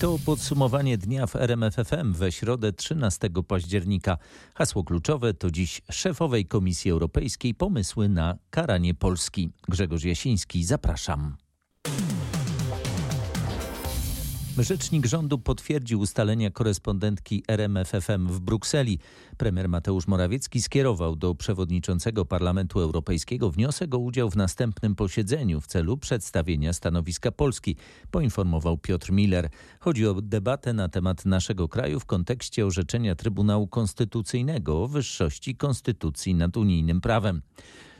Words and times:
To 0.00 0.18
podsumowanie 0.26 0.98
dnia 0.98 1.26
w 1.26 1.36
RMFFM 1.36 2.12
we 2.12 2.32
środę 2.32 2.72
13 2.72 3.30
października. 3.48 4.18
Hasło 4.54 4.84
kluczowe 4.84 5.34
to 5.34 5.50
dziś 5.50 5.82
szefowej 5.90 6.46
Komisji 6.46 6.90
Europejskiej 6.90 7.54
pomysły 7.54 8.08
na 8.08 8.38
karanie 8.50 8.94
Polski. 8.94 9.50
Grzegorz 9.68 10.04
Jasiński, 10.04 10.64
zapraszam. 10.64 11.36
Rzecznik 14.58 15.06
rządu 15.06 15.38
potwierdził 15.38 16.00
ustalenia 16.00 16.50
korespondentki 16.50 17.42
RMFFM 17.48 18.26
w 18.28 18.40
Brukseli. 18.40 18.98
Premier 19.36 19.68
Mateusz 19.68 20.06
Morawiecki 20.06 20.62
skierował 20.62 21.16
do 21.16 21.34
przewodniczącego 21.34 22.24
Parlamentu 22.24 22.80
Europejskiego 22.80 23.50
wniosek 23.50 23.94
o 23.94 23.98
udział 23.98 24.30
w 24.30 24.36
następnym 24.36 24.94
posiedzeniu 24.94 25.60
w 25.60 25.66
celu 25.66 25.96
przedstawienia 25.96 26.72
stanowiska 26.72 27.32
Polski, 27.32 27.76
poinformował 28.10 28.78
Piotr 28.78 29.12
Miller. 29.12 29.50
Chodzi 29.80 30.06
o 30.06 30.14
debatę 30.14 30.72
na 30.72 30.88
temat 30.88 31.24
naszego 31.24 31.68
kraju 31.68 32.00
w 32.00 32.06
kontekście 32.06 32.66
orzeczenia 32.66 33.14
Trybunału 33.14 33.68
Konstytucyjnego 33.68 34.82
o 34.82 34.88
wyższości 34.88 35.56
konstytucji 35.56 36.34
nad 36.34 36.56
unijnym 36.56 37.00
prawem. 37.00 37.42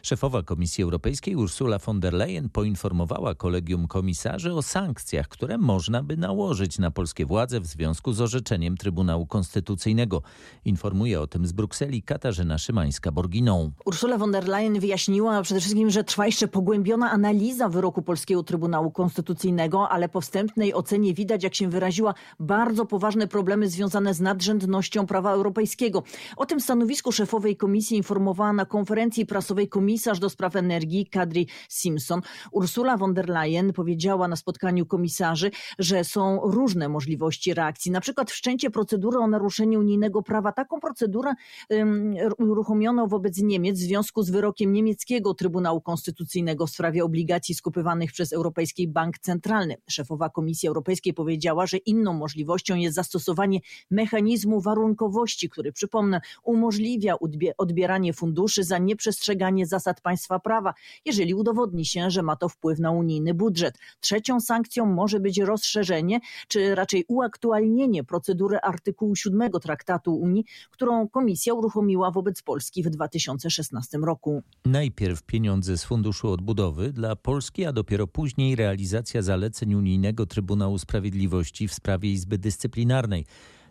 Szefowa 0.02 0.42
Komisji 0.42 0.84
Europejskiej 0.84 1.36
Ursula 1.36 1.78
von 1.78 2.00
der 2.00 2.12
Leyen 2.14 2.48
poinformowała 2.48 3.34
kolegium 3.34 3.88
komisarzy 3.88 4.54
o 4.54 4.62
sankcjach, 4.62 5.28
które 5.28 5.58
można 5.58 6.02
by 6.02 6.16
nałożyć 6.16 6.78
na 6.78 6.90
polskie 6.90 7.26
władze 7.26 7.60
w 7.60 7.66
związku 7.66 8.12
z 8.12 8.20
orzeczeniem 8.20 8.76
Trybunału 8.76 9.26
Konstytucyjnego. 9.26 10.22
Informuje 10.64 11.20
o 11.20 11.26
tym 11.26 11.46
z 11.46 11.52
Brukseli 11.52 12.02
Katarzyna 12.02 12.56
Szymańska-Borginą. 12.56 13.70
Ursula 13.84 14.18
von 14.18 14.32
der 14.32 14.48
Leyen 14.48 14.80
wyjaśniła 14.80 15.42
przede 15.42 15.60
wszystkim, 15.60 15.90
że 15.90 16.04
trwa 16.04 16.26
jeszcze 16.26 16.48
pogłębiona 16.48 17.10
analiza 17.10 17.68
wyroku 17.68 18.02
Polskiego 18.02 18.42
Trybunału 18.42 18.90
Konstytucyjnego, 18.90 19.88
ale 19.88 20.08
po 20.08 20.20
wstępnej 20.20 20.74
ocenie 20.74 21.14
widać, 21.14 21.44
jak 21.44 21.54
się 21.54 21.68
wyraziła, 21.68 22.14
bardzo 22.38 22.86
poważne 22.86 23.26
problemy 23.26 23.68
związane 23.68 24.14
z 24.14 24.20
nadrzędnością 24.20 25.06
prawa 25.06 25.32
europejskiego. 25.32 26.02
O 26.36 26.46
tym 26.46 26.60
stanowisku 26.60 27.12
szefowej 27.12 27.56
komisji 27.56 27.96
informowała 27.96 28.52
na 28.52 28.64
konferencji 28.64 29.26
prasowej 29.26 29.68
komisji 29.68 29.89
komisarz 29.90 30.18
do 30.18 30.30
spraw 30.30 30.56
energii 30.56 31.06
Kadri 31.06 31.46
Simpson. 31.68 32.20
Ursula 32.52 32.96
von 32.96 33.14
der 33.14 33.28
Leyen 33.28 33.72
powiedziała 33.72 34.28
na 34.28 34.36
spotkaniu 34.36 34.86
komisarzy, 34.86 35.50
że 35.78 36.04
są 36.04 36.40
różne 36.42 36.88
możliwości 36.88 37.54
reakcji. 37.54 37.90
Na 37.90 38.00
przykład 38.00 38.30
wszczęcie 38.30 38.70
procedury 38.70 39.18
o 39.18 39.26
naruszenie 39.26 39.78
unijnego 39.78 40.22
prawa. 40.22 40.52
Taką 40.52 40.80
procedurę 40.80 41.34
um, 41.70 42.14
uruchomiono 42.38 43.06
wobec 43.06 43.38
Niemiec 43.38 43.78
w 43.78 43.82
związku 43.82 44.22
z 44.22 44.30
wyrokiem 44.30 44.72
niemieckiego 44.72 45.34
Trybunału 45.34 45.80
Konstytucyjnego 45.80 46.66
w 46.66 46.70
sprawie 46.70 47.04
obligacji 47.04 47.54
skupywanych 47.54 48.12
przez 48.12 48.32
Europejski 48.32 48.88
Bank 48.88 49.18
Centralny. 49.18 49.76
Szefowa 49.88 50.28
Komisji 50.28 50.68
Europejskiej 50.68 51.14
powiedziała, 51.14 51.66
że 51.66 51.76
inną 51.76 52.12
możliwością 52.12 52.76
jest 52.76 52.94
zastosowanie 52.94 53.60
mechanizmu 53.90 54.60
warunkowości, 54.60 55.50
który, 55.50 55.72
przypomnę, 55.72 56.20
umożliwia 56.44 57.14
odbieranie 57.58 58.12
funduszy 58.12 58.64
za 58.64 58.78
nieprzestrzeganie 58.78 59.66
zasad 59.66 59.79
zasad 59.80 60.00
państwa 60.00 60.38
prawa, 60.38 60.74
jeżeli 61.04 61.34
udowodni 61.34 61.84
się, 61.84 62.10
że 62.10 62.22
ma 62.22 62.36
to 62.36 62.48
wpływ 62.48 62.78
na 62.78 62.90
unijny 62.90 63.34
budżet. 63.34 63.78
Trzecią 64.00 64.40
sankcją 64.40 64.86
może 64.86 65.20
być 65.20 65.38
rozszerzenie, 65.38 66.20
czy 66.48 66.74
raczej 66.74 67.04
uaktualnienie 67.08 68.04
procedury 68.04 68.58
artykułu 68.58 69.16
7 69.16 69.50
Traktatu 69.62 70.14
Unii, 70.14 70.44
którą 70.70 71.08
Komisja 71.08 71.54
uruchomiła 71.54 72.10
wobec 72.10 72.42
Polski 72.42 72.82
w 72.82 72.90
2016 72.90 73.98
roku. 73.98 74.42
Najpierw 74.64 75.22
pieniądze 75.22 75.78
z 75.78 75.84
Funduszu 75.84 76.28
Odbudowy 76.28 76.92
dla 76.92 77.16
Polski, 77.16 77.64
a 77.64 77.72
dopiero 77.72 78.06
później 78.06 78.56
realizacja 78.56 79.22
zaleceń 79.22 79.74
Unijnego 79.74 80.26
Trybunału 80.26 80.78
Sprawiedliwości 80.78 81.68
w 81.68 81.74
sprawie 81.74 82.12
Izby 82.12 82.38
Dyscyplinarnej. 82.38 83.26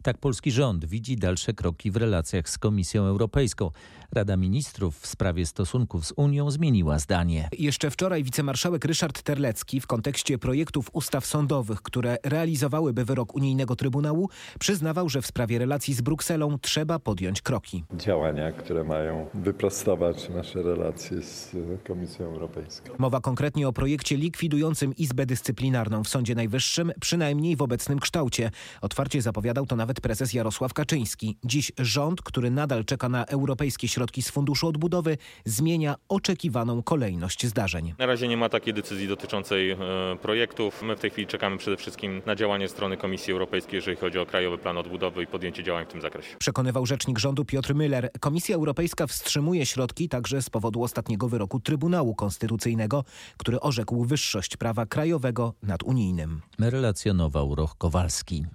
Tak 0.10 0.18
polski 0.18 0.52
rząd 0.52 0.86
widzi 0.86 1.16
dalsze 1.16 1.54
kroki 1.54 1.92
w 1.92 1.96
relacjach 1.96 2.50
z 2.50 2.58
Komisją 2.58 3.04
Europejską. 3.04 3.72
Rada 4.12 4.38
Ministrów 4.38 5.00
w 5.00 5.08
sprawie 5.08 5.46
stosunków 5.46 6.06
z 6.06 6.14
Unią 6.16 6.52
zmieniła 6.52 7.00
zdanie. 7.00 7.50
Jeszcze 7.60 7.92
wczoraj 7.92 8.24
wicemarszałek 8.24 8.86
Ryszard 8.86 9.22
Terlecki 9.22 9.82
w 9.82 9.88
kontekście 9.88 10.38
projektów 10.38 10.90
ustaw 10.94 11.26
sądowych, 11.26 11.82
które 11.82 12.18
realizowałyby 12.24 13.06
wyrok 13.06 13.36
Unijnego 13.36 13.76
Trybunału, 13.76 14.30
przyznawał, 14.60 15.10
że 15.10 15.22
w 15.22 15.28
sprawie 15.28 15.60
relacji 15.60 15.94
z 15.94 16.02
Brukselą 16.02 16.60
trzeba 16.60 17.00
podjąć 17.00 17.42
kroki. 17.42 17.84
Działania, 17.94 18.52
które 18.52 18.84
mają 18.84 19.26
wyprostować 19.34 20.30
nasze 20.30 20.62
relacje 20.64 21.22
z 21.22 21.56
Komisją 21.88 22.26
Europejską. 22.26 22.94
Mowa 22.98 23.22
konkretnie 23.22 23.68
o 23.68 23.74
projekcie 23.74 24.18
likwidującym 24.18 24.96
Izbę 24.96 25.26
Dyscyplinarną 25.26 26.04
w 26.04 26.10
Sądzie 26.10 26.36
Najwyższym, 26.36 26.92
przynajmniej 27.00 27.56
w 27.56 27.62
obecnym 27.62 28.00
kształcie. 28.00 28.52
Otwarcie 28.82 29.22
zapowiadał 29.22 29.66
to 29.66 29.76
nawet 29.76 29.99
prezes 30.02 30.34
Jarosław 30.34 30.74
Kaczyński. 30.74 31.38
Dziś 31.44 31.72
rząd, 31.78 32.22
który 32.22 32.52
nadal 32.52 32.86
czeka 32.86 33.10
na 33.10 33.26
europejskie 33.26 33.88
środki 33.88 34.22
z 34.22 34.30
Funduszu 34.30 34.68
Odbudowy, 34.68 35.18
zmienia 35.46 35.96
oczekiwaną 36.10 36.84
kolejność 36.84 37.48
zdarzeń. 37.48 37.94
Na 37.98 38.06
razie 38.06 38.28
nie 38.28 38.38
ma 38.38 38.50
takiej 38.50 38.74
decyzji 38.74 39.08
dotyczącej 39.08 39.72
e, 39.72 39.78
projektów. 40.22 40.82
My 40.82 40.96
w 40.96 41.00
tej 41.00 41.10
chwili 41.10 41.28
czekamy 41.28 41.58
przede 41.58 41.78
wszystkim 41.78 42.22
na 42.26 42.36
działanie 42.36 42.68
strony 42.68 42.98
Komisji 42.98 43.34
Europejskiej, 43.34 43.76
jeżeli 43.76 43.98
chodzi 43.98 44.20
o 44.20 44.26
Krajowy 44.26 44.58
Plan 44.58 44.78
Odbudowy 44.78 45.24
i 45.24 45.28
podjęcie 45.28 45.64
działań 45.64 45.86
w 45.86 45.88
tym 45.88 46.02
zakresie. 46.02 46.38
Przekonywał 46.40 46.86
rzecznik 46.86 47.20
rządu 47.20 47.46
Piotr 47.46 47.74
Müller. 47.74 48.08
Komisja 48.20 48.56
Europejska 48.56 49.08
wstrzymuje 49.08 49.66
środki 49.66 50.10
także 50.10 50.42
z 50.42 50.50
powodu 50.50 50.84
ostatniego 50.84 51.30
wyroku 51.30 51.60
Trybunału 51.60 52.16
Konstytucyjnego, 52.16 53.04
który 53.38 53.60
orzekł 53.60 54.06
wyższość 54.06 54.58
prawa 54.58 54.86
krajowego 54.86 55.54
nad 55.64 55.84
unijnym. 55.84 56.42
Relacjonował 56.60 57.56
Roch 57.56 57.78
Kowalski. 57.78 58.46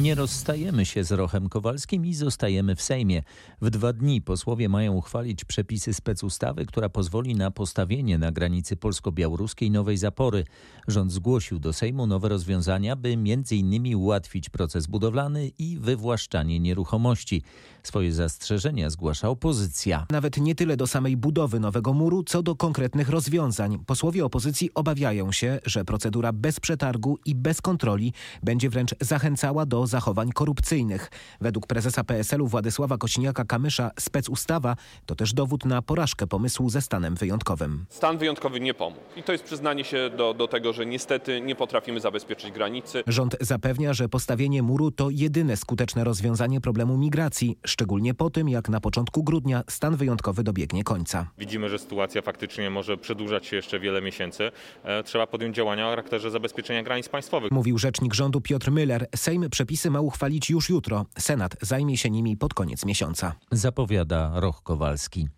Nie 0.00 0.14
rozstajemy 0.14 0.86
się 0.86 1.04
z 1.04 1.12
Rochem 1.12 1.48
Kowalskim 1.48 2.06
i 2.06 2.14
zostajemy 2.14 2.76
w 2.76 2.82
Sejmie. 2.82 3.22
W 3.62 3.70
dwa 3.70 3.92
dni 3.92 4.22
posłowie 4.22 4.68
mają 4.68 4.92
uchwalić 4.92 5.44
przepisy 5.44 5.94
specustawy, 5.94 6.66
która 6.66 6.88
pozwoli 6.88 7.34
na 7.34 7.50
postawienie 7.50 8.18
na 8.18 8.32
granicy 8.32 8.76
polsko-białoruskiej 8.76 9.70
nowej 9.70 9.96
zapory. 9.96 10.44
Rząd 10.88 11.12
zgłosił 11.12 11.58
do 11.58 11.72
Sejmu 11.72 12.06
nowe 12.06 12.28
rozwiązania, 12.28 12.96
by 12.96 13.08
m.in. 13.08 13.96
ułatwić 13.96 14.50
proces 14.50 14.86
budowlany 14.86 15.48
i 15.58 15.78
wywłaszczanie 15.78 16.60
nieruchomości. 16.60 17.42
Swoje 17.82 18.12
zastrzeżenia 18.12 18.90
zgłasza 18.90 19.28
opozycja. 19.28 20.06
Nawet 20.10 20.36
nie 20.36 20.54
tyle 20.54 20.76
do 20.76 20.86
samej 20.86 21.16
budowy 21.16 21.60
nowego 21.60 21.92
muru, 21.92 22.22
co 22.22 22.42
do 22.42 22.56
konkretnych 22.56 23.08
rozwiązań. 23.08 23.78
Posłowie 23.86 24.24
opozycji 24.24 24.70
obawiają 24.74 25.32
się, 25.32 25.60
że 25.66 25.84
procedura 25.84 26.32
bez 26.32 26.60
przetargu 26.60 27.18
i 27.26 27.34
bez 27.34 27.60
kontroli 27.60 28.12
będzie 28.42 28.70
wręcz 28.70 28.94
zachęcała 29.00 29.66
do 29.66 29.81
zachowań 29.86 30.30
korupcyjnych. 30.32 31.10
Według 31.40 31.66
prezesa 31.66 32.04
PSL-u 32.04 32.46
Władysława 32.46 32.96
Kośniaka-Kamysza 32.96 33.90
specustawa 34.00 34.76
to 35.06 35.14
też 35.14 35.32
dowód 35.32 35.64
na 35.64 35.82
porażkę 35.82 36.26
pomysłu 36.26 36.70
ze 36.70 36.80
stanem 36.82 37.14
wyjątkowym. 37.14 37.84
Stan 37.88 38.18
wyjątkowy 38.18 38.60
nie 38.60 38.74
pomógł. 38.74 39.02
I 39.16 39.22
to 39.22 39.32
jest 39.32 39.44
przyznanie 39.44 39.84
się 39.84 40.10
do, 40.16 40.34
do 40.34 40.48
tego, 40.48 40.72
że 40.72 40.86
niestety 40.86 41.40
nie 41.40 41.54
potrafimy 41.54 42.00
zabezpieczyć 42.00 42.52
granicy. 42.52 43.02
Rząd 43.06 43.36
zapewnia, 43.40 43.94
że 43.94 44.08
postawienie 44.08 44.62
muru 44.62 44.90
to 44.90 45.10
jedyne 45.10 45.56
skuteczne 45.56 46.04
rozwiązanie 46.04 46.60
problemu 46.60 46.98
migracji, 46.98 47.58
szczególnie 47.66 48.14
po 48.14 48.30
tym, 48.30 48.48
jak 48.48 48.68
na 48.68 48.80
początku 48.80 49.22
grudnia 49.22 49.62
stan 49.68 49.96
wyjątkowy 49.96 50.42
dobiegnie 50.42 50.84
końca. 50.84 51.26
Widzimy, 51.38 51.68
że 51.68 51.78
sytuacja 51.78 52.22
faktycznie 52.22 52.70
może 52.70 52.96
przedłużać 52.96 53.46
się 53.46 53.56
jeszcze 53.56 53.80
wiele 53.80 54.02
miesięcy. 54.02 54.50
E, 54.84 55.02
trzeba 55.02 55.26
podjąć 55.26 55.56
działania 55.56 55.86
o 55.86 55.90
charakterze 55.90 56.30
zabezpieczenia 56.30 56.82
granic 56.82 57.08
państwowych. 57.08 57.52
Mówił 57.52 57.78
rzecznik 57.78 58.14
rządu 58.14 58.40
Piotr 58.40 58.70
Müller. 58.70 59.04
Sejm 59.16 59.50
przepisy 59.72 59.90
ma 59.90 60.00
uchwalić 60.00 60.50
już 60.50 60.68
jutro. 60.68 61.06
Senat 61.18 61.56
zajmie 61.60 61.96
się 61.96 62.10
nimi 62.10 62.36
pod 62.36 62.54
koniec 62.54 62.84
miesiąca. 62.84 63.34
Zapowiada 63.50 64.40
Roch 64.40 64.62
Kowalski. 64.62 65.28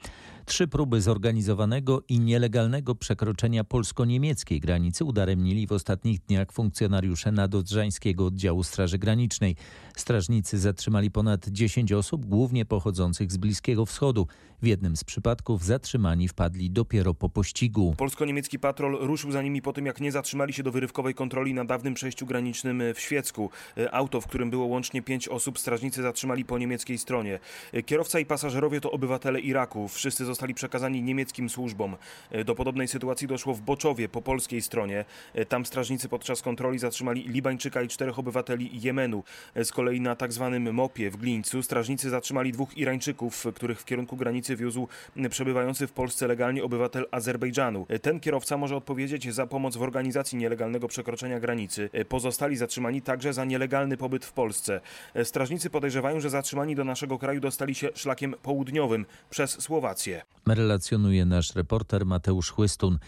Trzy 0.47 0.69
próby 0.69 1.01
zorganizowanego 1.01 2.03
i 2.09 2.21
nielegalnego 2.21 2.95
przekroczenia 2.95 3.65
polsko-niemieckiej 3.65 4.61
granicy 4.61 5.05
udaremnili 5.05 5.67
w 5.67 5.73
ostatnich 5.73 6.21
dniach 6.21 6.53
funkcjonariusze 6.53 7.33
nadodrzańskiego 7.33 8.27
oddziału 8.27 8.63
Straży 8.63 8.99
Granicznej. 8.99 9.57
Strażnicy 9.97 10.59
zatrzymali 10.59 11.11
ponad 11.11 11.49
10 11.49 11.93
osób, 11.93 12.27
głównie 12.27 12.65
pochodzących 12.65 13.33
z 13.33 13.37
Bliskiego 13.37 13.87
Wschodu. 13.87 14.27
W 14.63 14.67
jednym 14.67 14.97
z 14.97 15.05
przypadków 15.05 15.65
zatrzymani 15.65 16.29
wpadli 16.29 16.71
dopiero 16.71 17.15
po 17.15 17.29
pościgu. 17.29 17.95
Polsko-niemiecki 17.99 18.59
patrol 18.59 18.99
ruszył 19.01 19.33
za 19.33 19.43
nimi 19.43 19.63
po 19.63 19.73
tym, 19.73 19.87
jak 19.87 20.01
nie 20.01 20.13
zatrzymali 20.13 20.53
się 20.53 20.63
do 20.63 20.73
wyrywkowej 20.73 21.15
kontroli 21.15 21.55
na 21.55 21.65
dawnym 21.65 21.95
przejściu 21.95 22.27
granicznym 22.27 22.83
w 22.95 23.01
Świecku. 23.01 23.51
Auto, 23.93 24.21
w 24.21 24.27
którym 24.27 24.51
było 24.51 24.67
łącznie 24.67 25.03
pięć 25.03 25.29
osób, 25.29 25.59
strażnicy 25.59 26.03
zatrzymali 26.03 26.45
po 26.45 26.59
niemieckiej 26.59 26.99
stronie. 26.99 27.41
Kierowca 27.87 28.21
i 28.21 28.27
pasażerowie 28.27 28.81
to 28.81 28.91
obywatele 28.91 29.41
Iraku. 29.41 29.89
Wszyscy 29.89 30.25
zostali 30.35 30.55
przekazani 30.55 31.03
niemieckim 31.03 31.51
służbom. 31.51 31.97
Do 32.45 32.55
podobnej 32.55 32.89
sytuacji 32.89 33.29
doszło 33.29 33.55
w 33.55 33.61
Boczowie 33.61 34.09
po 34.09 34.23
polskiej 34.23 34.63
stronie. 34.63 35.05
Tam 35.49 35.67
strażnicy 35.67 36.09
podczas 36.09 36.43
kontroli 36.43 36.79
zatrzymali 36.79 37.29
Libańczyka 37.29 37.83
i 37.83 37.89
czterech 37.89 38.19
obywateli 38.19 38.83
Jemenu. 38.83 39.25
Z 39.65 39.73
kolei 39.73 40.01
na 40.01 40.17
tak 40.17 40.33
zwanym 40.33 40.75
Mopie 40.75 41.11
w 41.11 41.17
Glińcu 41.17 41.63
strażnicy 41.63 42.11
zatrzymali 42.11 42.53
dwóch 42.53 42.79
Irańczyków, 42.79 43.47
których 43.55 43.81
w 43.81 43.85
kierunku 43.85 44.17
granicy 44.17 44.57
wiózł 44.57 44.89
przebywający 45.31 45.87
w 45.87 45.93
Polsce 45.93 46.27
legalnie 46.27 46.65
obywatel 46.65 47.07
Azerbejdżanu. 47.11 47.87
Ten 48.03 48.21
kierowca 48.21 48.57
może 48.57 48.77
odpowiedzieć 48.77 49.35
za 49.35 49.47
pomoc 49.47 49.77
w 49.77 49.83
organizacji 49.83 50.39
nielegalnego 50.39 50.89
przekroczenia 50.89 51.41
granicy. 51.41 51.91
Pozostali 52.09 52.57
zatrzymani 52.57 53.03
także 53.03 53.33
za 53.33 53.45
nielegalny 53.45 53.97
pobyt 53.97 54.25
w 54.25 54.33
Polsce. 54.33 54.81
Strażnicy 55.25 55.71
podejrzewają, 55.71 56.21
że 56.21 56.31
zatrzymani 56.31 56.75
do 56.75 56.85
naszego 56.85 57.19
kraju 57.19 57.41
dostali 57.41 57.75
się 57.75 57.89
szlakiem 57.95 58.35
południowym 58.43 59.07
przez 59.31 59.63
Słowację. 59.63 60.24
Relacjonuje 60.47 61.25
nasz 61.25 61.55
reporter 61.55 62.07
Mateusz 62.07 62.51
Chłystun. 62.51 62.99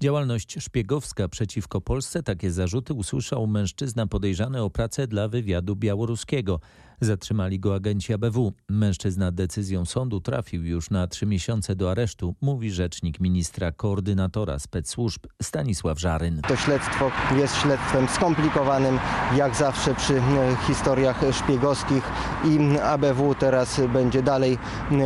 Działalność 0.00 0.56
szpiegowska 0.62 1.28
przeciwko 1.28 1.80
Polsce 1.80 2.22
takie 2.22 2.50
zarzuty 2.50 2.94
usłyszał 2.94 3.46
mężczyzna 3.46 4.06
podejrzany 4.06 4.62
o 4.62 4.70
pracę 4.70 5.06
dla 5.06 5.28
wywiadu 5.28 5.76
białoruskiego. 5.76 6.60
Zatrzymali 7.00 7.60
go 7.60 7.74
agenci 7.74 8.12
ABW. 8.12 8.52
Mężczyzna 8.68 9.32
decyzją 9.32 9.84
sądu 9.84 10.20
trafił 10.20 10.64
już 10.64 10.90
na 10.90 11.06
trzy 11.06 11.26
miesiące 11.26 11.76
do 11.76 11.90
aresztu, 11.90 12.34
mówi 12.40 12.70
rzecznik 12.70 13.20
ministra 13.20 13.72
koordynatora 13.72 14.58
spec-służb 14.58 15.26
Stanisław 15.42 16.00
Żaryn. 16.00 16.40
To 16.48 16.56
śledztwo 16.56 17.10
jest 17.36 17.56
śledztwem 17.56 18.08
skomplikowanym, 18.08 18.98
jak 19.36 19.56
zawsze 19.56 19.94
przy 19.94 20.22
historiach 20.66 21.20
szpiegowskich 21.32 22.04
i 22.44 22.78
ABW 22.78 23.34
teraz 23.34 23.80
będzie 23.92 24.22
dalej 24.22 24.58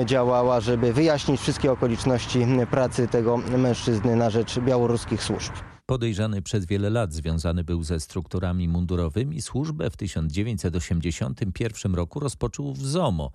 działała, 0.05 0.61
żeby 0.61 0.93
wyjaśnić 0.93 1.41
wszystkie 1.41 1.73
okoliczności 1.73 2.47
pracy 2.71 3.09
tego 3.09 3.37
mężczyzny 3.37 4.17
na 4.17 4.31
rzecz 4.31 4.59
białoruskich 4.59 5.23
służb. 5.23 5.53
Podejrzany 5.91 6.43
przez 6.43 6.67
wiele 6.67 6.91
lat 6.91 7.13
związany 7.13 7.65
był 7.65 7.83
ze 7.83 8.01
strukturami 8.01 8.69
mundurowymi, 8.69 9.43
służbę 9.43 9.91
w 9.91 9.97
1981 9.97 11.95
roku 11.95 12.21
rozpoczął 12.21 12.75
w 12.75 12.87
ZOMO. 12.87 13.31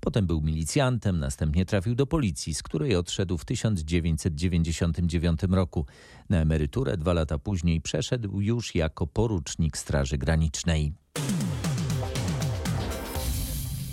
Potem 0.00 0.26
był 0.26 0.40
milicjantem, 0.40 1.18
następnie 1.18 1.66
trafił 1.66 1.94
do 1.94 2.06
policji, 2.06 2.54
z 2.54 2.62
której 2.62 2.96
odszedł 2.96 3.38
w 3.38 3.44
1999 3.44 5.40
roku. 5.50 5.86
Na 6.28 6.40
emeryturę 6.40 6.96
dwa 6.96 7.12
lata 7.12 7.38
później 7.38 7.80
przeszedł 7.80 8.40
już 8.40 8.74
jako 8.74 9.06
porucznik 9.06 9.78
Straży 9.78 10.18
Granicznej. 10.18 10.92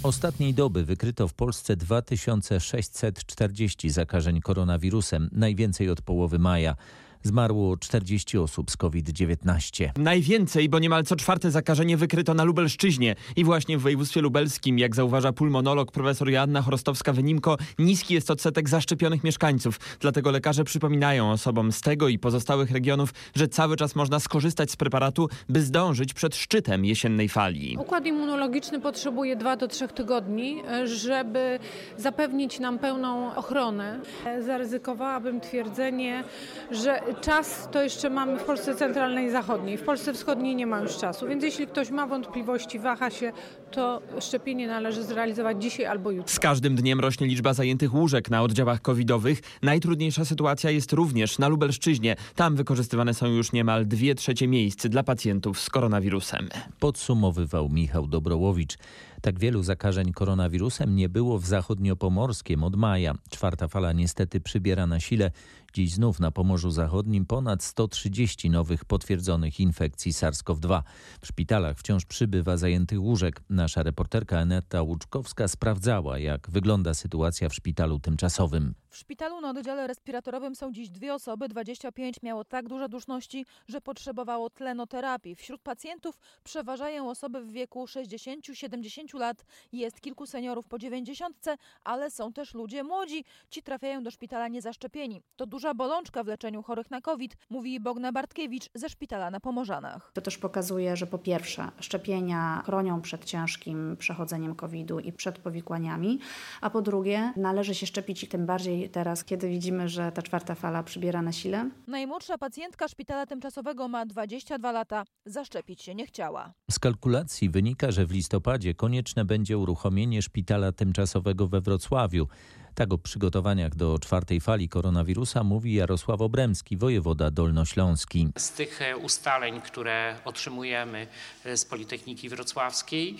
Ostatniej 0.03 0.53
doby 0.53 0.85
wykryto 0.85 1.27
w 1.27 1.33
Polsce 1.33 1.77
2640 1.77 3.89
zakażeń 3.89 4.41
koronawirusem, 4.41 5.29
najwięcej 5.31 5.89
od 5.89 6.01
połowy 6.01 6.39
maja. 6.39 6.75
Zmarło 7.23 7.77
40 7.77 8.37
osób 8.37 8.71
z 8.71 8.77
COVID-19. 8.77 9.89
Najwięcej, 9.97 10.69
bo 10.69 10.79
niemal 10.79 11.03
co 11.03 11.15
czwarte 11.15 11.51
zakażenie 11.51 11.97
wykryto 11.97 12.33
na 12.33 12.43
Lubelszczyźnie 12.43 13.15
i 13.35 13.43
właśnie 13.43 13.77
w 13.77 13.81
województwie 13.81 14.21
lubelskim, 14.21 14.79
jak 14.79 14.95
zauważa 14.95 15.33
pulmonolog 15.33 15.91
profesor 15.91 16.29
Joanna 16.29 16.61
Chorostowska-Wynimko, 16.61 17.57
niski 17.79 18.13
jest 18.13 18.31
odsetek 18.31 18.69
zaszczepionych 18.69 19.23
mieszkańców. 19.23 19.79
Dlatego 19.99 20.31
lekarze 20.31 20.63
przypominają 20.63 21.31
osobom 21.31 21.71
z 21.71 21.81
tego 21.81 22.07
i 22.07 22.19
pozostałych 22.19 22.71
regionów, 22.71 23.13
że 23.35 23.47
cały 23.47 23.77
czas 23.77 23.95
można 23.95 24.19
skorzystać 24.19 24.71
z 24.71 24.75
preparatu, 24.75 25.29
by 25.49 25.61
zdążyć 25.61 26.13
przed 26.13 26.35
szczytem 26.35 26.85
jesiennej 26.85 27.29
fali. 27.29 27.77
Układ 27.79 28.05
immunologiczny 28.05 28.81
potrzebuje 28.81 29.35
2 29.35 29.55
do 29.55 29.67
3 29.67 29.87
tygodni, 29.87 30.61
żeby 30.85 31.59
zapewnić 31.97 32.59
nam 32.59 32.79
pełną 32.79 33.35
ochronę. 33.35 33.99
Zaryzykowałabym 34.45 35.41
twierdzenie, 35.41 36.23
że 36.71 37.01
czas 37.13 37.69
to 37.71 37.83
jeszcze 37.83 38.09
mamy 38.09 38.39
w 38.39 38.43
Polsce 38.43 38.75
centralnej 38.75 39.27
i 39.27 39.31
zachodniej. 39.31 39.77
W 39.77 39.83
Polsce 39.83 40.13
wschodniej 40.13 40.55
nie 40.55 40.67
ma 40.67 40.79
już 40.79 40.97
czasu, 40.97 41.27
więc 41.27 41.43
jeśli 41.43 41.67
ktoś 41.67 41.91
ma 41.91 42.07
wątpliwości, 42.07 42.79
waha 42.79 43.09
się, 43.09 43.31
to 43.71 44.01
szczepienie 44.19 44.67
należy 44.67 45.03
zrealizować 45.03 45.61
dzisiaj 45.63 45.85
albo 45.85 46.11
jutro. 46.11 46.33
Z 46.33 46.39
każdym 46.39 46.75
dniem 46.75 46.99
rośnie 46.99 47.27
liczba 47.27 47.53
zajętych 47.53 47.93
łóżek 47.93 48.29
na 48.29 48.41
oddziałach 48.41 48.81
covidowych. 48.81 49.41
Najtrudniejsza 49.61 50.25
sytuacja 50.25 50.71
jest 50.71 50.93
również 50.93 51.39
na 51.39 51.47
Lubelszczyźnie. 51.47 52.15
Tam 52.35 52.55
wykorzystywane 52.55 53.13
są 53.13 53.27
już 53.27 53.51
niemal 53.51 53.87
dwie 53.87 54.15
trzecie 54.15 54.47
miejsc 54.47 54.87
dla 54.87 55.03
pacjentów 55.03 55.59
z 55.59 55.69
koronawirusem. 55.69 56.49
Podsumowywał 56.79 57.69
Michał 57.69 58.07
Dobrołowicz. 58.07 58.77
Tak 59.21 59.39
wielu 59.39 59.63
zakażeń 59.63 60.11
koronawirusem 60.11 60.95
nie 60.95 61.09
było 61.09 61.39
w 61.39 61.45
zachodniopomorskiem 61.45 62.63
od 62.63 62.75
maja. 62.75 63.13
Czwarta 63.29 63.67
fala 63.67 63.91
niestety 63.93 64.41
przybiera 64.41 64.87
na 64.87 64.99
sile. 64.99 65.31
Dziś 65.73 65.93
znów 65.93 66.19
na 66.19 66.31
Pomorzu 66.31 66.71
Zachodnim 66.71 67.25
ponad 67.25 67.63
130 67.63 68.49
nowych 68.49 68.85
potwierdzonych 68.85 69.59
infekcji 69.59 70.11
SARS-CoV-2. 70.11 70.81
W 71.21 71.27
szpitalach 71.27 71.77
wciąż 71.77 72.05
przybywa 72.05 72.57
zajętych 72.57 73.01
łóżek. 73.01 73.41
Nasza 73.49 73.83
reporterka 73.83 74.39
Aneta 74.39 74.81
Łuczkowska 74.81 75.47
sprawdzała, 75.47 76.19
jak 76.19 76.49
wygląda 76.49 76.93
sytuacja 76.93 77.49
w 77.49 77.55
szpitalu 77.55 77.99
tymczasowym. 77.99 78.73
W 78.89 78.97
szpitalu 78.97 79.41
na 79.41 79.49
oddziale 79.49 79.87
respiratorowym 79.87 80.55
są 80.55 80.71
dziś 80.71 80.89
dwie 80.89 81.13
osoby. 81.13 81.47
25 81.47 82.21
miało 82.23 82.45
tak 82.45 82.67
duże 82.67 82.89
duszności, 82.89 83.45
że 83.67 83.81
potrzebowało 83.81 84.49
tlenoterapii. 84.49 85.35
Wśród 85.35 85.61
pacjentów 85.61 86.19
przeważają 86.43 87.09
osoby 87.09 87.41
w 87.41 87.51
wieku 87.51 87.85
60-70 87.85 89.19
lat. 89.19 89.45
Jest 89.71 90.01
kilku 90.01 90.25
seniorów 90.25 90.67
po 90.67 90.79
90, 90.79 91.45
ale 91.83 92.11
są 92.11 92.33
też 92.33 92.53
ludzie 92.53 92.83
młodzi. 92.83 93.23
Ci 93.49 93.63
trafiają 93.63 94.03
do 94.03 94.11
szpitala 94.11 94.47
niezaszczepieni. 94.47 95.21
To 95.35 95.47
duża 95.61 95.73
bolączka 95.73 96.23
w 96.23 96.27
leczeniu 96.27 96.63
chorych 96.63 96.91
na 96.91 97.01
COVID, 97.01 97.37
mówi 97.49 97.79
Bogna 97.79 98.11
Bartkiewicz 98.11 98.69
ze 98.73 98.89
szpitala 98.89 99.31
na 99.31 99.39
Pomorzanach. 99.39 100.11
To 100.13 100.21
też 100.21 100.37
pokazuje, 100.37 100.95
że 100.95 101.07
po 101.07 101.17
pierwsze 101.17 101.71
szczepienia 101.79 102.61
chronią 102.65 103.01
przed 103.01 103.25
ciężkim 103.25 103.97
przechodzeniem 103.99 104.55
COVID-u 104.55 104.99
i 104.99 105.11
przed 105.11 105.39
powikłaniami, 105.39 106.19
a 106.61 106.69
po 106.69 106.81
drugie 106.81 107.33
należy 107.37 107.75
się 107.75 107.87
szczepić 107.87 108.23
i 108.23 108.27
tym 108.27 108.45
bardziej 108.45 108.89
teraz, 108.89 109.23
kiedy 109.23 109.49
widzimy, 109.49 109.89
że 109.89 110.11
ta 110.11 110.21
czwarta 110.21 110.55
fala 110.55 110.83
przybiera 110.83 111.21
na 111.21 111.31
sile. 111.31 111.69
Najmłodsza 111.87 112.37
pacjentka 112.37 112.87
szpitala 112.87 113.25
tymczasowego 113.25 113.87
ma 113.87 114.05
22 114.05 114.71
lata. 114.71 115.03
Zaszczepić 115.25 115.81
się 115.81 115.95
nie 115.95 116.05
chciała. 116.05 116.53
Z 116.71 116.79
kalkulacji 116.79 117.49
wynika, 117.49 117.91
że 117.91 118.05
w 118.05 118.11
listopadzie 118.11 118.73
konieczne 118.73 119.25
będzie 119.25 119.57
uruchomienie 119.57 120.21
szpitala 120.21 120.71
tymczasowego 120.71 121.47
we 121.47 121.61
Wrocławiu. 121.61 122.27
Tak 122.75 122.93
o 122.93 122.97
przygotowaniach 122.97 123.75
do 123.75 123.99
czwartej 123.99 124.41
fali 124.41 124.69
koronawirusa 124.69 125.43
mówi 125.43 125.73
Jarosław 125.73 126.21
Obremski, 126.21 126.77
wojewoda 126.77 127.31
dolnośląski. 127.31 128.27
Z 128.37 128.51
tych 128.51 128.79
ustaleń, 129.01 129.61
które 129.61 130.19
otrzymujemy 130.25 131.07
z 131.55 131.65
Politechniki 131.65 132.29
Wrocławskiej 132.29 133.17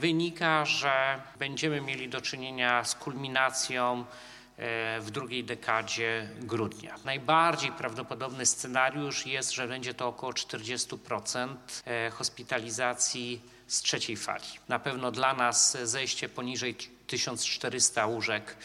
wynika, 0.00 0.64
że 0.64 1.20
będziemy 1.38 1.80
mieli 1.80 2.08
do 2.08 2.20
czynienia 2.20 2.84
z 2.84 2.94
kulminacją 2.94 4.04
w 5.00 5.10
drugiej 5.10 5.44
dekadzie 5.44 6.28
grudnia. 6.40 6.94
Najbardziej 7.04 7.72
prawdopodobny 7.72 8.46
scenariusz 8.46 9.26
jest, 9.26 9.52
że 9.52 9.68
będzie 9.68 9.94
to 9.94 10.08
około 10.08 10.32
40% 10.32 11.48
hospitalizacji 12.10 13.42
z 13.66 13.82
trzeciej 13.82 14.16
fali. 14.16 14.44
Na 14.68 14.78
pewno 14.78 15.10
dla 15.10 15.34
nas 15.34 15.76
zejście 15.84 16.28
poniżej 16.28 16.76
1400 17.08 18.06
łóżek 18.06 18.56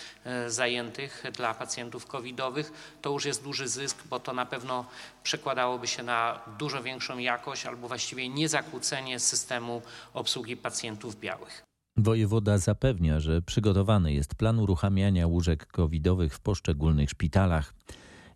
zajętych 0.47 1.23
dla 1.33 1.53
pacjentów 1.53 2.05
covidowych 2.05 2.71
to 3.01 3.09
już 3.09 3.25
jest 3.25 3.43
duży 3.43 3.67
zysk, 3.67 3.97
bo 4.09 4.19
to 4.19 4.33
na 4.33 4.45
pewno 4.45 4.85
przekładałoby 5.23 5.87
się 5.87 6.03
na 6.03 6.39
dużo 6.59 6.83
większą 6.83 7.17
jakość 7.17 7.65
albo 7.65 7.87
właściwie 7.87 8.29
niezakłócenie 8.29 9.19
systemu 9.19 9.81
obsługi 10.13 10.57
pacjentów 10.57 11.19
białych. 11.19 11.63
Wojewoda 11.97 12.57
zapewnia, 12.57 13.19
że 13.19 13.41
przygotowany 13.41 14.13
jest 14.13 14.35
plan 14.35 14.59
uruchamiania 14.59 15.27
łóżek 15.27 15.67
covidowych 15.67 16.33
w 16.33 16.39
poszczególnych 16.39 17.09
szpitalach. 17.09 17.73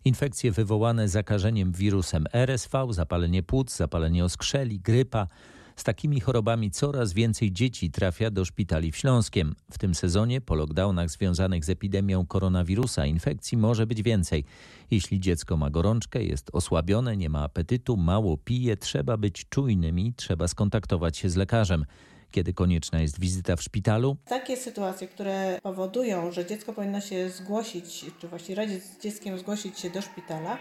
Infekcje 0.04 0.52
wywołane 0.52 1.08
zakażeniem 1.08 1.72
wirusem 1.72 2.26
RSV, 2.32 2.86
zapalenie 2.90 3.42
płuc, 3.42 3.76
zapalenie 3.76 4.24
oskrzeli, 4.24 4.80
grypa. 4.80 5.26
Z 5.78 5.84
takimi 5.84 6.20
chorobami 6.20 6.70
coraz 6.70 7.12
więcej 7.12 7.52
dzieci 7.52 7.90
trafia 7.90 8.30
do 8.30 8.44
szpitali 8.44 8.92
w 8.92 8.96
Śląskiem. 8.96 9.54
W 9.72 9.78
tym 9.78 9.94
sezonie 9.94 10.40
po 10.40 10.54
lockdownach 10.54 11.10
związanych 11.10 11.64
z 11.64 11.70
epidemią 11.70 12.26
koronawirusa 12.26 13.06
infekcji 13.06 13.58
może 13.58 13.86
być 13.86 14.02
więcej. 14.02 14.44
Jeśli 14.90 15.20
dziecko 15.20 15.56
ma 15.56 15.70
gorączkę, 15.70 16.22
jest 16.22 16.50
osłabione, 16.52 17.16
nie 17.16 17.28
ma 17.28 17.44
apetytu, 17.44 17.96
mało 17.96 18.36
pije, 18.36 18.76
trzeba 18.76 19.16
być 19.16 19.48
czujnym 19.48 19.98
i 19.98 20.12
trzeba 20.12 20.48
skontaktować 20.48 21.16
się 21.16 21.30
z 21.30 21.36
lekarzem 21.36 21.84
kiedy 22.30 22.52
konieczna 22.52 23.00
jest 23.00 23.20
wizyta 23.20 23.56
w 23.56 23.62
szpitalu? 23.62 24.16
Takie 24.24 24.56
sytuacje, 24.56 25.08
które 25.08 25.58
powodują, 25.62 26.32
że 26.32 26.46
dziecko 26.46 26.72
powinno 26.72 27.00
się 27.00 27.30
zgłosić, 27.30 28.04
czy 28.18 28.28
właściwie 28.28 28.54
rodzic 28.54 28.84
z 28.84 29.02
dzieckiem 29.02 29.38
zgłosić 29.38 29.78
się 29.78 29.90
do 29.90 30.02
szpitala, 30.02 30.58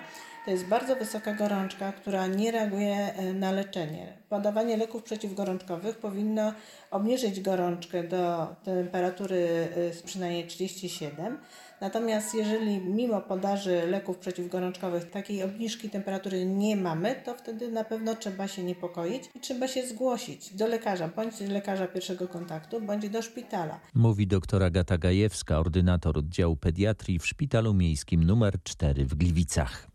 to 0.47 0.51
jest 0.51 0.65
bardzo 0.65 0.95
wysoka 0.95 1.33
gorączka, 1.33 1.91
która 1.91 2.27
nie 2.27 2.51
reaguje 2.51 3.13
na 3.33 3.51
leczenie. 3.51 4.13
Podawanie 4.29 4.77
leków 4.77 5.03
przeciwgorączkowych 5.03 5.97
powinno 5.97 6.53
obniżyć 6.91 7.41
gorączkę 7.41 8.03
do 8.03 8.47
temperatury 8.63 9.67
przynajmniej 10.05 10.47
37. 10.47 11.37
Natomiast 11.81 12.35
jeżeli 12.35 12.79
mimo 12.79 13.21
podaży 13.21 13.87
leków 13.87 14.17
przeciwgorączkowych 14.17 15.09
takiej 15.09 15.43
obniżki 15.43 15.89
temperatury 15.89 16.45
nie 16.45 16.77
mamy, 16.77 17.15
to 17.25 17.35
wtedy 17.35 17.71
na 17.71 17.83
pewno 17.83 18.15
trzeba 18.15 18.47
się 18.47 18.63
niepokoić 18.63 19.23
i 19.35 19.39
trzeba 19.39 19.67
się 19.67 19.87
zgłosić 19.87 20.55
do 20.55 20.67
lekarza, 20.67 21.07
bądź 21.15 21.39
lekarza 21.39 21.87
pierwszego 21.87 22.27
kontaktu, 22.27 22.81
bądź 22.81 23.09
do 23.09 23.21
szpitala. 23.21 23.79
Mówi 23.93 24.27
doktor 24.27 24.63
Agata 24.63 24.97
Gajewska, 24.97 25.59
ordynator 25.59 26.17
oddziału 26.17 26.55
pediatrii 26.55 27.19
w 27.19 27.27
Szpitalu 27.27 27.73
Miejskim 27.73 28.21
nr 28.31 28.63
4 28.63 29.05
w 29.05 29.15
Gliwicach. 29.15 29.87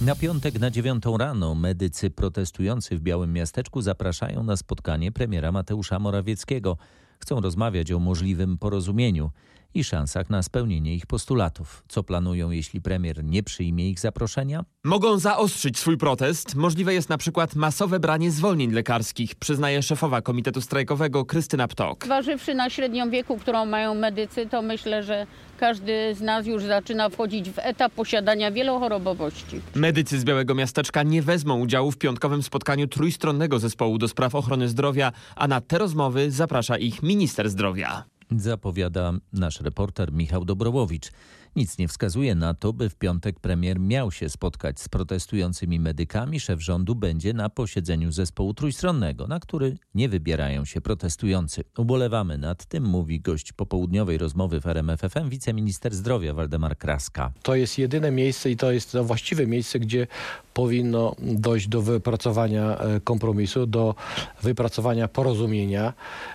Na 0.00 0.14
piątek 0.14 0.60
na 0.60 0.70
dziewiątą 0.70 1.18
rano 1.18 1.54
medycy 1.54 2.10
protestujący 2.10 2.96
w 2.96 3.00
Białym 3.00 3.32
Miasteczku 3.32 3.82
zapraszają 3.82 4.42
na 4.42 4.56
spotkanie 4.56 5.12
premiera 5.12 5.52
Mateusza 5.52 5.98
Morawieckiego. 5.98 6.76
Chcą 7.22 7.40
rozmawiać 7.40 7.92
o 7.92 7.98
możliwym 7.98 8.58
porozumieniu 8.58 9.30
i 9.74 9.84
szansach 9.84 10.30
na 10.30 10.42
spełnienie 10.42 10.94
ich 10.94 11.06
postulatów. 11.06 11.84
Co 11.88 12.02
planują, 12.02 12.50
jeśli 12.50 12.80
premier 12.80 13.24
nie 13.24 13.42
przyjmie 13.42 13.90
ich 13.90 14.00
zaproszenia? 14.00 14.64
Mogą 14.84 15.18
zaostrzyć 15.18 15.78
swój 15.78 15.96
protest. 15.96 16.54
Możliwe 16.54 16.94
jest 16.94 17.08
na 17.08 17.18
przykład 17.18 17.54
masowe 17.54 18.00
branie 18.00 18.30
zwolnień 18.30 18.72
lekarskich, 18.72 19.34
przyznaje 19.34 19.82
szefowa 19.82 20.22
Komitetu 20.22 20.60
Strajkowego 20.60 21.24
Krystyna 21.24 21.68
Ptok. 21.68 22.04
Zważywszy 22.04 22.54
na 22.54 22.70
średnią 22.70 23.10
wieku, 23.10 23.38
którą 23.38 23.66
mają 23.66 23.94
medycy, 23.94 24.46
to 24.46 24.62
myślę, 24.62 25.02
że 25.02 25.26
każdy 25.58 26.14
z 26.14 26.20
nas 26.20 26.46
już 26.46 26.62
zaczyna 26.62 27.08
wchodzić 27.08 27.50
w 27.50 27.58
etap 27.58 27.92
posiadania 27.92 28.50
wielochorobowości. 28.50 29.60
Medycy 29.74 30.20
z 30.20 30.24
Białego 30.24 30.54
Miasteczka 30.54 31.02
nie 31.02 31.22
wezmą 31.22 31.60
udziału 31.60 31.92
w 31.92 31.98
piątkowym 31.98 32.42
spotkaniu 32.42 32.86
trójstronnego 32.86 33.58
zespołu 33.58 33.98
do 33.98 34.08
spraw 34.08 34.34
ochrony 34.34 34.68
zdrowia, 34.68 35.12
a 35.36 35.48
na 35.48 35.60
te 35.60 35.78
rozmowy 35.78 36.30
zaprasza 36.30 36.78
ich 36.78 37.02
minister 37.02 37.50
zdrowia. 37.50 38.04
Zapowiada 38.36 39.12
nasz 39.32 39.60
reporter 39.60 40.12
Michał 40.12 40.44
Dobrowowicz. 40.44 41.10
Nic 41.56 41.78
nie 41.78 41.88
wskazuje 41.88 42.34
na 42.34 42.54
to, 42.54 42.72
by 42.72 42.90
w 42.90 42.94
piątek 42.94 43.40
premier 43.40 43.80
miał 43.80 44.10
się 44.10 44.28
spotkać 44.28 44.80
z 44.80 44.88
protestującymi 44.88 45.80
medykami. 45.80 46.40
Szef 46.40 46.62
rządu 46.62 46.94
będzie 46.94 47.32
na 47.32 47.48
posiedzeniu 47.48 48.12
zespołu 48.12 48.54
trójstronnego, 48.54 49.26
na 49.26 49.40
który 49.40 49.78
nie 49.94 50.08
wybierają 50.08 50.64
się 50.64 50.80
protestujący. 50.80 51.64
Ubolewamy 51.78 52.38
nad 52.38 52.64
tym, 52.64 52.84
mówi 52.84 53.20
gość 53.20 53.52
popołudniowej 53.52 54.18
rozmowy 54.18 54.60
w 54.60 54.66
RMFFM 54.66 55.28
wiceminister 55.28 55.94
zdrowia 55.94 56.34
Waldemar 56.34 56.78
Kraska. 56.78 57.32
To 57.42 57.54
jest 57.54 57.78
jedyne 57.78 58.10
miejsce 58.10 58.50
i 58.50 58.56
to 58.56 58.72
jest 58.72 58.92
to 58.92 59.04
właściwe 59.04 59.46
miejsce, 59.46 59.78
gdzie 59.78 60.06
powinno 60.54 61.14
dojść 61.18 61.68
do 61.68 61.82
wypracowania 61.82 62.78
e, 62.78 63.00
kompromisu, 63.00 63.66
do 63.66 63.94
wypracowania 64.42 65.08
porozumienia. 65.08 65.92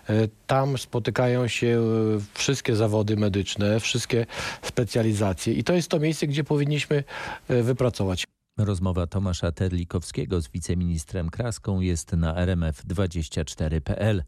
E, 0.10 0.28
tam 0.48 0.78
spotykają 0.78 1.48
się 1.48 1.68
e, 1.68 2.20
wszystkie 2.34 2.76
zawody 2.76 3.18
medyczne, 3.18 3.80
wszystkie 3.80 4.26
specjalizacje 4.62 5.54
i 5.54 5.64
to 5.64 5.74
jest 5.74 5.90
to 5.90 6.00
miejsce, 6.00 6.28
gdzie 6.28 6.44
powinniśmy 6.44 7.04
wypracować. 7.50 8.26
Rozmowa 8.58 9.08
Tomasza 9.08 9.52
Terlikowskiego 9.52 10.42
z 10.42 10.50
wiceministrem 10.50 11.30
Kraską 11.30 11.80
jest 11.80 12.14
na 12.14 12.46
rmf24.pl. 12.46 14.24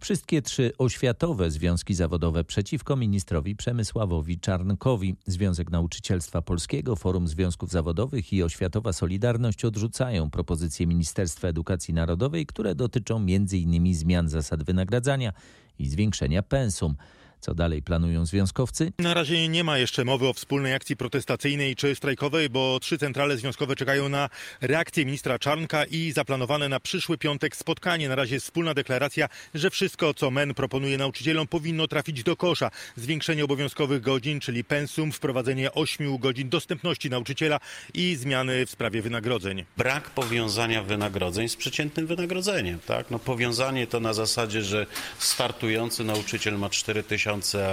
Wszystkie 0.00 0.42
trzy 0.42 0.72
oświatowe 0.78 1.50
związki 1.50 1.94
zawodowe 1.94 2.44
przeciwko 2.44 2.96
ministrowi 2.96 3.56
Przemysławowi 3.56 4.40
Czarnkowi. 4.40 5.16
Związek 5.26 5.70
Nauczycielstwa 5.70 6.42
Polskiego, 6.42 6.96
Forum 6.96 7.28
Związków 7.28 7.70
Zawodowych 7.70 8.32
i 8.32 8.42
Oświatowa 8.42 8.92
Solidarność 8.92 9.64
odrzucają 9.64 10.30
propozycje 10.30 10.86
Ministerstwa 10.86 11.48
Edukacji 11.48 11.94
Narodowej, 11.94 12.46
które 12.46 12.74
dotyczą 12.74 13.16
m.in. 13.16 13.94
zmian 13.94 14.28
zasad 14.28 14.62
wynagradzania 14.64 15.32
i 15.78 15.88
zwiększenia 15.88 16.42
pensum. 16.42 16.94
Co 17.40 17.54
dalej 17.54 17.82
planują 17.82 18.26
związkowcy? 18.26 18.92
Na 18.98 19.14
razie 19.14 19.48
nie 19.48 19.64
ma 19.64 19.78
jeszcze 19.78 20.04
mowy 20.04 20.28
o 20.28 20.32
wspólnej 20.32 20.74
akcji 20.74 20.96
protestacyjnej 20.96 21.76
czy 21.76 21.94
strajkowej, 21.94 22.50
bo 22.50 22.80
trzy 22.80 22.98
centrale 22.98 23.36
związkowe 23.36 23.76
czekają 23.76 24.08
na 24.08 24.28
reakcję 24.60 25.04
ministra 25.04 25.38
Czarnka 25.38 25.84
i 25.84 26.12
zaplanowane 26.12 26.68
na 26.68 26.80
przyszły 26.80 27.18
piątek 27.18 27.56
spotkanie. 27.56 28.08
Na 28.08 28.14
razie 28.14 28.34
jest 28.34 28.46
wspólna 28.46 28.74
deklaracja, 28.74 29.28
że 29.54 29.70
wszystko, 29.70 30.14
co 30.14 30.30
MEN 30.30 30.54
proponuje 30.54 30.98
nauczycielom, 30.98 31.46
powinno 31.46 31.88
trafić 31.88 32.22
do 32.22 32.36
kosza. 32.36 32.70
Zwiększenie 32.96 33.44
obowiązkowych 33.44 34.02
godzin, 34.02 34.40
czyli 34.40 34.64
pensum, 34.64 35.12
wprowadzenie 35.12 35.72
8 35.72 36.18
godzin 36.18 36.48
dostępności 36.48 37.10
nauczyciela 37.10 37.60
i 37.94 38.16
zmiany 38.16 38.66
w 38.66 38.70
sprawie 38.70 39.02
wynagrodzeń. 39.02 39.64
Brak 39.76 40.10
powiązania 40.10 40.82
wynagrodzeń 40.82 41.48
z 41.48 41.56
przeciętnym 41.56 42.06
wynagrodzeniem. 42.06 42.78
Tak? 42.86 43.10
No, 43.10 43.18
powiązanie 43.18 43.86
to 43.86 44.00
na 44.00 44.12
zasadzie, 44.12 44.62
że 44.62 44.86
startujący 45.18 46.04
nauczyciel 46.04 46.58
ma 46.58 46.70
4000 46.70 47.27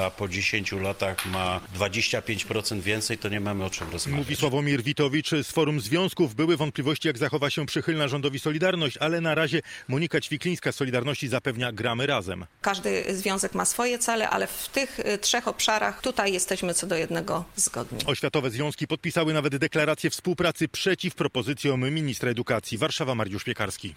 a 0.06 0.12
po 0.12 0.28
10 0.28 0.72
latach 0.72 1.26
ma 1.26 1.62
25% 1.78 2.80
więcej, 2.80 3.18
to 3.18 3.30
nie 3.30 3.40
mamy 3.40 3.66
o 3.66 3.70
czym 3.70 3.92
rozmawiać. 3.92 4.20
Mówi 4.20 4.36
Sławomir 4.36 4.84
Witowicz 4.84 5.30
z 5.30 5.52
Forum 5.52 5.82
Związków. 5.82 6.36
Były 6.36 6.58
wątpliwości, 6.58 7.08
jak 7.08 7.18
zachowa 7.18 7.50
się 7.50 7.66
przychylna 7.66 8.08
rządowi 8.08 8.40
Solidarność, 8.40 8.98
ale 8.98 9.22
na 9.22 9.36
razie 9.36 9.62
Monika 9.88 10.22
Ćwiklińska 10.22 10.72
z 10.72 10.76
Solidarności 10.76 11.28
zapewnia 11.28 11.72
gramy 11.72 12.06
razem. 12.06 12.46
Każdy 12.62 13.16
związek 13.16 13.54
ma 13.54 13.66
swoje 13.66 14.00
cele, 14.00 14.30
ale 14.30 14.48
w 14.48 14.70
tych 14.70 15.00
y, 15.00 15.18
trzech 15.18 15.48
obszarach 15.48 16.02
tutaj 16.02 16.34
jesteśmy 16.34 16.74
co 16.74 16.88
do 16.88 16.96
jednego 16.96 17.46
zgodni. 17.56 18.00
Oświatowe 18.06 18.50
związki 18.50 18.88
podpisały 18.88 19.34
nawet 19.34 19.58
deklarację 19.58 20.10
współpracy 20.10 20.68
przeciw 20.68 21.16
propozycjom 21.16 21.92
ministra 21.92 22.32
edukacji. 22.32 22.78
Warszawa 22.78 23.16
Mariusz 23.16 23.44
Piekarski. 23.44 23.96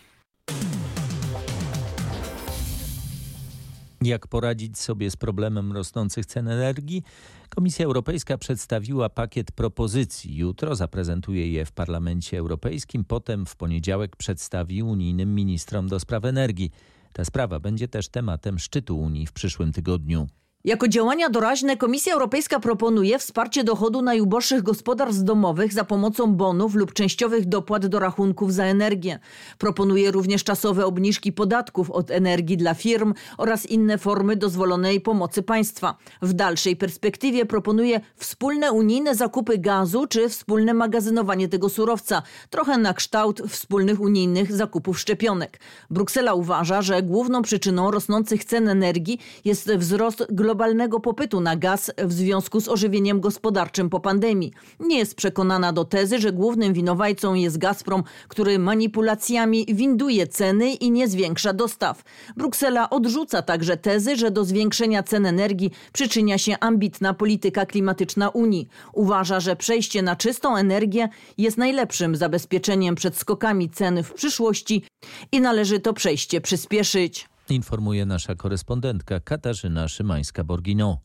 Jak 4.03 4.27
poradzić 4.27 4.79
sobie 4.79 5.11
z 5.11 5.17
problemem 5.17 5.73
rosnących 5.73 6.27
cen 6.27 6.49
energii? 6.49 7.03
Komisja 7.49 7.87
Europejska 7.87 8.39
przedstawiła 8.39 9.09
pakiet 9.09 9.53
propozycji. 9.53 10.37
Jutro 10.37 10.77
zaprezentuje 10.77 11.53
je 11.53 11.65
w 11.65 11.73
Parlamencie 11.73 12.39
Europejskim, 12.39 13.05
potem 13.05 13.47
w 13.47 13.57
poniedziałek 13.57 14.17
przedstawi 14.17 14.83
unijnym 14.83 15.35
ministrom 15.35 15.89
do 15.89 16.01
spraw 16.01 16.25
energii. 16.25 16.71
Ta 17.13 17.25
sprawa 17.25 17.61
będzie 17.61 17.89
też 17.89 18.09
tematem 18.09 18.59
szczytu 18.59 18.99
Unii 18.99 19.27
w 19.27 19.33
przyszłym 19.33 19.73
tygodniu. 19.73 20.29
Jako 20.65 20.89
działania 20.89 21.31
doraźne 21.31 21.77
Komisja 21.77 22.15
Europejska 22.15 22.61
proponuje 22.61 23.19
wsparcie 23.19 23.65
dochodu 23.65 24.03
najuboższych 24.03 24.63
gospodarstw 24.63 25.23
domowych 25.23 25.73
za 25.73 25.85
pomocą 25.85 26.35
bonów 26.35 26.75
lub 26.75 26.93
częściowych 26.93 27.49
dopłat 27.49 27.87
do 27.87 27.99
rachunków 27.99 28.53
za 28.53 28.65
energię. 28.65 29.19
Proponuje 29.59 30.11
również 30.11 30.45
czasowe 30.45 30.87
obniżki 30.87 31.33
podatków 31.33 31.91
od 31.91 32.11
energii 32.11 32.57
dla 32.57 32.75
firm 32.75 33.15
oraz 33.37 33.67
inne 33.67 33.99
formy 33.99 34.37
dozwolonej 34.37 35.01
pomocy 35.01 35.43
państwa. 35.43 35.97
W 36.23 36.33
dalszej 36.33 36.77
perspektywie 36.77 37.47
proponuje 37.47 38.01
wspólne 38.17 38.73
unijne 38.73 39.15
zakupy 39.15 39.59
gazu 39.59 40.07
czy 40.07 40.29
wspólne 40.29 40.75
magazynowanie 40.75 41.49
tego 41.49 41.69
surowca, 41.69 42.23
trochę 42.51 42.79
na 42.79 42.95
kształt 42.95 43.43
wspólnych 43.49 44.01
unijnych 44.01 44.53
zakupów 44.53 45.01
szczepionek. 45.01 45.61
Bruksela 45.91 46.35
uważa, 46.35 46.83
że 46.83 47.03
główną 47.03 47.43
przyczyną 47.43 47.91
rosnących 47.91 48.45
cen 48.45 48.69
energii 48.69 49.19
jest 49.45 49.73
wzrost 49.73 50.27
globalny 50.31 50.48
globalnego 50.49 51.01
popytu 51.01 51.41
na 51.41 51.57
gaz 51.57 51.91
w 51.99 52.13
związku 52.13 52.61
z 52.61 52.69
ożywieniem 52.69 53.21
gospodarczym 53.21 53.91
po 53.91 54.01
pandemii. 54.01 54.53
Nie 54.81 54.99
jest 54.99 55.15
przekonana 55.15 55.73
do 55.73 55.85
tezy, 55.85 56.19
że 56.19 56.33
głównym 56.33 56.73
winowajcą 56.73 57.35
jest 57.35 57.59
Gazprom, 57.59 58.05
który 58.29 58.59
manipulacjami 58.59 59.67
winduje 59.69 60.27
ceny 60.27 60.71
i 60.71 60.91
nie 60.91 61.09
zwiększa 61.09 61.53
dostaw. 61.53 62.03
Bruksela 62.37 62.91
odrzuca 62.91 63.43
także 63.43 63.77
tezy, 63.77 64.17
że 64.17 64.31
do 64.31 64.45
zwiększenia 64.45 65.03
cen 65.03 65.27
energii 65.27 65.71
przyczynia 65.93 66.39
się 66.39 66.57
ambitna 66.61 67.15
polityka 67.15 67.67
klimatyczna 67.67 68.29
Unii. 68.29 68.69
Uważa, 68.93 69.41
że 69.41 69.57
przejście 69.57 70.03
na 70.03 70.17
czystą 70.17 70.57
energię 70.57 71.09
jest 71.39 71.57
najlepszym 71.57 72.17
zabezpieczeniem 72.17 72.95
przed 72.95 73.17
skokami 73.17 73.71
cen 73.71 74.03
w 74.03 74.13
przyszłości 74.13 74.83
i 75.33 75.41
należy 75.41 75.81
to 75.81 75.93
przejście 75.93 76.41
przyspieszyć 76.41 77.29
informuje 77.51 78.07
nasza 78.07 78.35
korespondentka 78.35 79.21
Katarzyna 79.21 79.87
Szymańska-Borgino. 79.87 80.97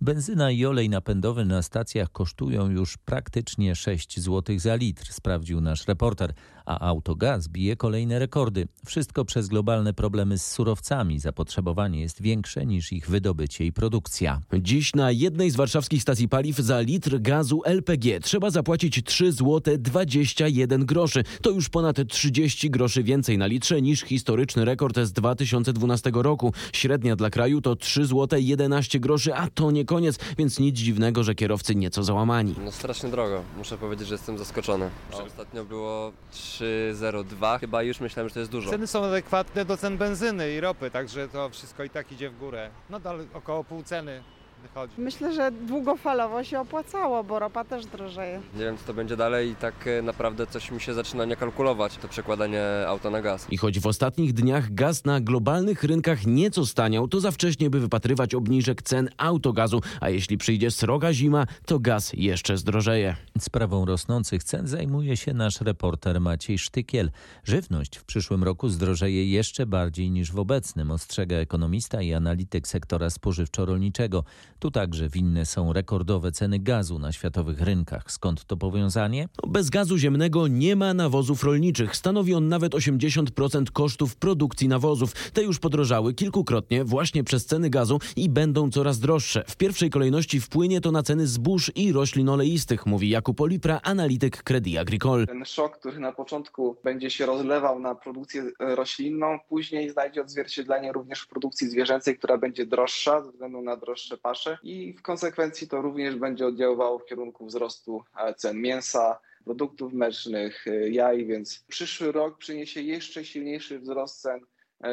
Benzyna 0.00 0.50
i 0.50 0.66
olej 0.66 0.88
napędowy 0.88 1.44
na 1.44 1.62
stacjach 1.62 2.12
kosztują 2.12 2.70
już 2.70 2.98
praktycznie 2.98 3.74
6 3.74 4.20
zł 4.20 4.58
za 4.58 4.74
litr, 4.74 5.12
sprawdził 5.12 5.60
nasz 5.60 5.88
reporter, 5.88 6.34
a 6.70 6.88
autogaz 6.88 7.48
bije 7.48 7.76
kolejne 7.76 8.18
rekordy. 8.18 8.68
Wszystko 8.86 9.24
przez 9.24 9.48
globalne 9.48 9.94
problemy 9.94 10.38
z 10.38 10.46
surowcami. 10.46 11.18
Zapotrzebowanie 11.18 12.00
jest 12.00 12.22
większe 12.22 12.66
niż 12.66 12.92
ich 12.92 13.08
wydobycie 13.10 13.64
i 13.64 13.72
produkcja. 13.72 14.40
Dziś 14.58 14.94
na 14.94 15.10
jednej 15.10 15.50
z 15.50 15.56
warszawskich 15.56 16.02
stacji 16.02 16.28
paliw 16.28 16.56
za 16.56 16.80
litr 16.80 17.20
gazu 17.20 17.62
LPG 17.64 18.20
trzeba 18.20 18.50
zapłacić 18.50 19.04
3 19.04 19.32
zł 19.32 19.74
21 19.78 20.86
groszy. 20.86 21.24
To 21.42 21.50
już 21.50 21.68
ponad 21.68 21.96
30 22.08 22.70
groszy 22.70 23.02
więcej 23.02 23.38
na 23.38 23.46
litrze 23.46 23.82
niż 23.82 24.00
historyczny 24.00 24.64
rekord 24.64 24.98
z 24.98 25.12
2012 25.12 26.10
roku. 26.14 26.52
Średnia 26.72 27.16
dla 27.16 27.30
kraju 27.30 27.60
to 27.60 27.76
3 27.76 28.06
zł 28.06 28.38
11 28.42 29.00
groszy, 29.00 29.34
a 29.34 29.48
to 29.50 29.70
nie 29.70 29.84
koniec, 29.84 30.18
więc 30.38 30.58
nic 30.58 30.76
dziwnego, 30.76 31.24
że 31.24 31.34
kierowcy 31.34 31.74
nieco 31.74 32.02
załamani. 32.04 32.54
No 32.64 32.72
strasznie 32.72 33.08
drogo. 33.08 33.42
Muszę 33.56 33.78
powiedzieć, 33.78 34.08
że 34.08 34.14
jestem 34.14 34.38
zaskoczony. 34.38 34.90
A 35.12 35.16
ostatnio 35.16 35.64
było 35.64 36.12
3,02. 36.60 37.58
Chyba 37.60 37.82
już 37.82 38.00
myślałem, 38.00 38.28
że 38.28 38.34
to 38.34 38.40
jest 38.40 38.52
dużo. 38.52 38.70
Ceny 38.70 38.86
są 38.86 39.04
adekwatne 39.04 39.64
do 39.64 39.76
cen 39.76 39.96
benzyny 39.96 40.52
i 40.52 40.60
ropy, 40.60 40.90
także 40.90 41.28
to 41.28 41.48
wszystko 41.50 41.84
i 41.84 41.90
tak 41.90 42.12
idzie 42.12 42.30
w 42.30 42.38
górę. 42.38 42.70
Nadal 42.90 43.26
około 43.34 43.64
pół 43.64 43.82
ceny 43.82 44.22
wychodzi. 44.60 44.94
Myślę, 44.98 45.32
że 45.32 45.50
długofalowo 45.52 46.44
się 46.44 46.60
opłacało, 46.60 47.24
bo 47.24 47.38
ropa 47.38 47.64
też 47.64 47.86
drożeje. 47.86 48.40
Nie 48.54 48.64
wiem, 48.64 48.78
co 48.78 48.84
to 48.84 48.94
będzie 48.94 49.16
dalej 49.16 49.50
i 49.50 49.56
tak 49.56 49.86
e, 49.86 50.02
naprawdę 50.02 50.46
coś 50.46 50.70
mi 50.70 50.80
się 50.80 50.94
zaczyna 50.94 51.24
nie 51.24 51.36
kalkulować, 51.36 51.96
to 51.96 52.08
przekładanie 52.08 52.62
auta 52.86 53.10
na 53.10 53.22
gaz. 53.22 53.46
I 53.50 53.56
choć 53.56 53.80
w 53.80 53.86
ostatnich 53.86 54.32
dniach 54.32 54.74
gaz 54.74 55.04
na 55.04 55.20
globalnych 55.20 55.84
rynkach 55.84 56.26
nieco 56.26 56.66
staniał, 56.66 57.08
to 57.08 57.20
za 57.20 57.30
wcześnie, 57.30 57.70
by 57.70 57.80
wypatrywać 57.80 58.34
obniżek 58.34 58.82
cen 58.82 59.08
autogazu, 59.16 59.80
a 60.00 60.10
jeśli 60.10 60.38
przyjdzie 60.38 60.70
sroga 60.70 61.12
zima, 61.12 61.46
to 61.66 61.78
gaz 61.78 62.12
jeszcze 62.12 62.56
zdrożeje. 62.56 63.16
Sprawą 63.38 63.84
rosnących 63.84 64.44
cen 64.44 64.66
zajmuje 64.66 65.16
się 65.16 65.34
nasz 65.34 65.60
reporter 65.60 66.20
Maciej 66.20 66.58
Sztykiel. 66.58 67.10
Żywność 67.44 67.96
w 67.96 68.04
przyszłym 68.04 68.44
roku 68.44 68.68
zdrożeje 68.68 69.30
jeszcze 69.30 69.66
bardziej 69.66 70.10
niż 70.10 70.32
w 70.32 70.38
obecnym, 70.38 70.90
ostrzega 70.90 71.36
ekonomista 71.36 72.02
i 72.02 72.12
analityk 72.12 72.68
sektora 72.68 73.06
spożywczo-rolniczego. 73.06 74.22
Tu 74.60 74.70
także 74.70 75.08
winne 75.08 75.46
są 75.46 75.72
rekordowe 75.72 76.32
ceny 76.32 76.58
gazu 76.58 76.98
na 76.98 77.12
światowych 77.12 77.60
rynkach. 77.60 78.12
Skąd 78.12 78.44
to 78.44 78.56
powiązanie? 78.56 79.28
Bez 79.48 79.70
gazu 79.70 79.98
ziemnego 79.98 80.48
nie 80.48 80.76
ma 80.76 80.94
nawozów 80.94 81.44
rolniczych. 81.44 81.96
Stanowi 81.96 82.34
on 82.34 82.48
nawet 82.48 82.72
80% 82.72 83.70
kosztów 83.70 84.16
produkcji 84.16 84.68
nawozów. 84.68 85.12
Te 85.32 85.42
już 85.42 85.58
podrożały 85.58 86.14
kilkukrotnie 86.14 86.84
właśnie 86.84 87.24
przez 87.24 87.46
ceny 87.46 87.70
gazu 87.70 87.98
i 88.16 88.28
będą 88.28 88.70
coraz 88.70 88.98
droższe. 88.98 89.44
W 89.46 89.56
pierwszej 89.56 89.90
kolejności 89.90 90.40
wpłynie 90.40 90.80
to 90.80 90.92
na 90.92 91.02
ceny 91.02 91.26
zbóż 91.26 91.72
i 91.74 91.92
roślin 91.92 92.28
oleistych, 92.28 92.86
mówi 92.86 93.10
Jakub 93.10 93.40
Olipra, 93.40 93.80
analityk 93.82 94.42
Credit 94.42 94.78
Agricole. 94.78 95.26
Ten 95.26 95.44
szok, 95.44 95.78
który 95.78 96.00
na 96.00 96.12
początku 96.12 96.76
będzie 96.84 97.10
się 97.10 97.26
rozlewał 97.26 97.78
na 97.78 97.94
produkcję 97.94 98.50
roślinną, 98.58 99.38
później 99.48 99.90
znajdzie 99.90 100.20
odzwierciedlenie 100.20 100.92
również 100.92 101.20
w 101.20 101.28
produkcji 101.28 101.68
zwierzęcej, 101.68 102.18
która 102.18 102.38
będzie 102.38 102.66
droższa 102.66 103.22
ze 103.22 103.30
względu 103.30 103.62
na 103.62 103.76
droższe 103.76 104.18
pasze 104.18 104.49
i 104.62 104.92
w 104.92 105.02
konsekwencji 105.02 105.68
to 105.68 105.82
również 105.82 106.16
będzie 106.16 106.46
oddziaływało 106.46 106.98
w 106.98 107.06
kierunku 107.06 107.46
wzrostu 107.46 108.04
e, 108.16 108.34
cen 108.34 108.60
mięsa, 108.60 109.18
produktów 109.44 109.92
mlecznych, 109.92 110.66
e, 110.66 110.88
jaj, 110.88 111.26
więc 111.26 111.64
przyszły 111.68 112.12
rok 112.12 112.38
przyniesie 112.38 112.82
jeszcze 112.82 113.24
silniejszy 113.24 113.78
wzrost 113.78 114.20
cen 114.20 114.40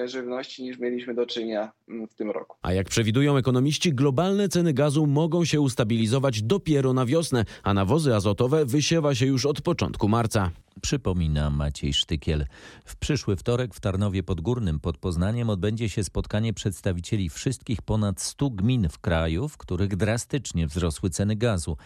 żywności 0.06 0.64
niż 0.64 0.80
mieliśmy 0.80 1.14
do 1.14 1.26
czynienia 1.26 1.72
mm, 1.90 2.08
w 2.08 2.16
tym 2.16 2.32
roku. 2.32 2.58
A 2.62 2.74
jak 2.74 2.90
przewidują 2.90 3.38
ekonomiści, 3.38 3.94
globalne 3.94 4.50
ceny 4.50 4.74
gazu 4.74 5.08
mogą 5.08 5.46
się 5.46 5.62
ustabilizować 5.62 6.42
dopiero 6.42 6.94
na 6.94 7.06
wiosnę, 7.06 7.46
a 7.64 7.74
nawozy 7.74 8.16
azotowe 8.16 8.66
wysiewa 8.66 9.16
się 9.16 9.26
już 9.26 9.46
od 9.46 9.62
początku 9.62 10.08
marca. 10.08 10.52
Przypomina 10.82 11.50
Maciej 11.50 11.94
Sztykiel. 11.94 12.46
W 12.86 12.96
przyszły 12.96 13.36
wtorek 13.36 13.74
w 13.74 13.80
Tarnowie 13.80 14.24
Podgórnym 14.24 14.80
pod 14.80 14.98
Poznaniem 14.98 15.50
odbędzie 15.50 15.90
się 15.90 16.04
spotkanie 16.04 16.54
przedstawicieli 16.54 17.30
wszystkich 17.30 17.82
ponad 17.82 18.22
100 18.22 18.50
gmin 18.50 18.90
w 18.90 19.00
kraju, 19.00 19.48
w 19.48 19.58
których 19.58 19.96
drastycznie 19.96 20.68
wzrosły 20.68 21.10
ceny 21.10 21.36
gazu. 21.36 21.78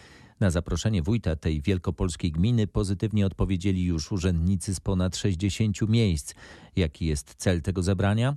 Na 0.42 0.50
zaproszenie 0.50 1.02
wójta 1.02 1.36
tej 1.36 1.60
wielkopolskiej 1.60 2.32
gminy 2.32 2.66
pozytywnie 2.66 3.26
odpowiedzieli 3.26 3.84
już 3.84 4.12
urzędnicy 4.12 4.74
z 4.74 4.80
ponad 4.80 5.16
60 5.16 5.88
miejsc. 5.88 6.34
Jaki 6.76 7.06
jest 7.06 7.34
cel 7.34 7.62
tego 7.62 7.82
zebrania? 7.82 8.36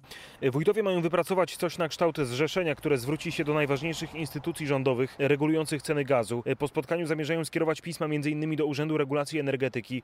Wójtowie 0.51 0.83
mają 0.83 1.01
wypracować 1.01 1.57
coś 1.57 1.77
na 1.77 1.87
kształt 1.87 2.17
zrzeszenia, 2.17 2.75
które 2.75 2.97
zwróci 2.97 3.31
się 3.31 3.43
do 3.43 3.53
najważniejszych 3.53 4.15
instytucji 4.15 4.67
rządowych 4.67 5.15
regulujących 5.19 5.81
ceny 5.81 6.05
gazu. 6.05 6.43
Po 6.59 6.67
spotkaniu 6.67 7.07
zamierzają 7.07 7.45
skierować 7.45 7.81
pisma 7.81 8.05
m.in. 8.05 8.55
do 8.55 8.65
Urzędu 8.65 8.97
Regulacji 8.97 9.39
Energetyki, 9.39 10.01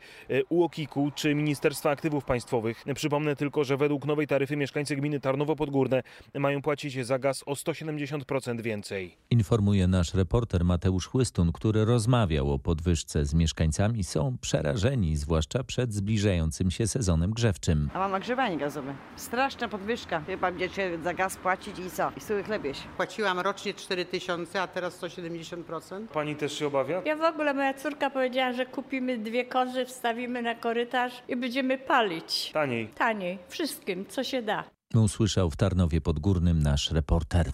UOKiK-u 0.50 1.12
czy 1.16 1.36
Ministerstwa 1.36 1.90
Aktywów 1.90 2.26
Państwowych. 2.26 2.84
Przypomnę 2.96 3.36
tylko, 3.36 3.64
że 3.64 3.78
według 3.78 4.06
nowej 4.06 4.28
taryfy 4.28 4.56
mieszkańcy 4.56 4.96
gminy 4.96 5.20
Tarnowo 5.20 5.56
Podgórne 5.56 6.04
mają 6.34 6.62
płacić 6.62 7.06
za 7.06 7.20
gaz 7.20 7.44
o 7.46 7.54
170% 7.54 8.62
więcej. 8.62 9.18
Informuje 9.30 9.88
nasz 9.88 10.14
reporter 10.14 10.66
Mateusz 10.66 11.08
Chłystun, 11.08 11.52
który 11.52 11.86
rozmawiał 11.92 12.54
o 12.54 12.60
podwyżce 12.60 13.26
z 13.26 13.34
mieszkańcami. 13.34 14.04
Są 14.04 14.38
przerażeni, 14.42 15.16
zwłaszcza 15.16 15.64
przed 15.64 15.94
zbliżającym 15.94 16.72
się 16.72 16.88
sezonem 16.88 17.32
grzewczym. 17.32 17.90
A 17.94 18.00
mam 18.00 18.14
ogrzewanie 18.14 18.58
gazowe. 18.58 18.96
Straszna 19.16 19.68
podwyżka. 19.68 20.22
Chyba 20.28 20.52
będziecie 20.52 21.00
za 21.04 21.14
gaz 21.14 21.38
płacić 21.38 21.80
i 21.80 21.92
co? 21.92 22.12
I 22.18 22.22
suły 22.22 22.44
chleb 22.44 22.64
jeść. 22.64 22.82
Płaciłam 22.98 23.40
rocznie 23.40 23.74
4 23.74 24.06
tysiące, 24.06 24.62
a 24.62 24.68
teraz 24.68 25.02
170%. 25.02 26.08
Pani 26.08 26.36
też 26.36 26.54
się 26.60 26.68
obawia? 26.68 27.02
Ja 27.06 27.16
w 27.16 27.22
ogóle, 27.22 27.54
moja 27.54 27.74
córka 27.74 28.10
powiedziała, 28.10 28.54
że 28.54 28.66
kupimy 28.66 29.18
dwie 29.18 29.46
kozy, 29.46 29.86
wstawimy 29.86 30.42
na 30.42 30.56
korytarz 30.56 31.14
i 31.28 31.36
będziemy 31.36 31.78
palić. 31.78 32.52
Taniej. 32.54 32.88
Taniej. 32.88 33.40
Wszystkim, 33.48 34.06
co 34.06 34.24
się 34.24 34.42
da. 34.42 34.64
Usłyszał 34.96 35.50
w 35.50 35.56
Tarnowie 35.56 36.02
Podgórnym 36.02 36.64
nasz 36.64 36.92
reporter. 36.92 37.52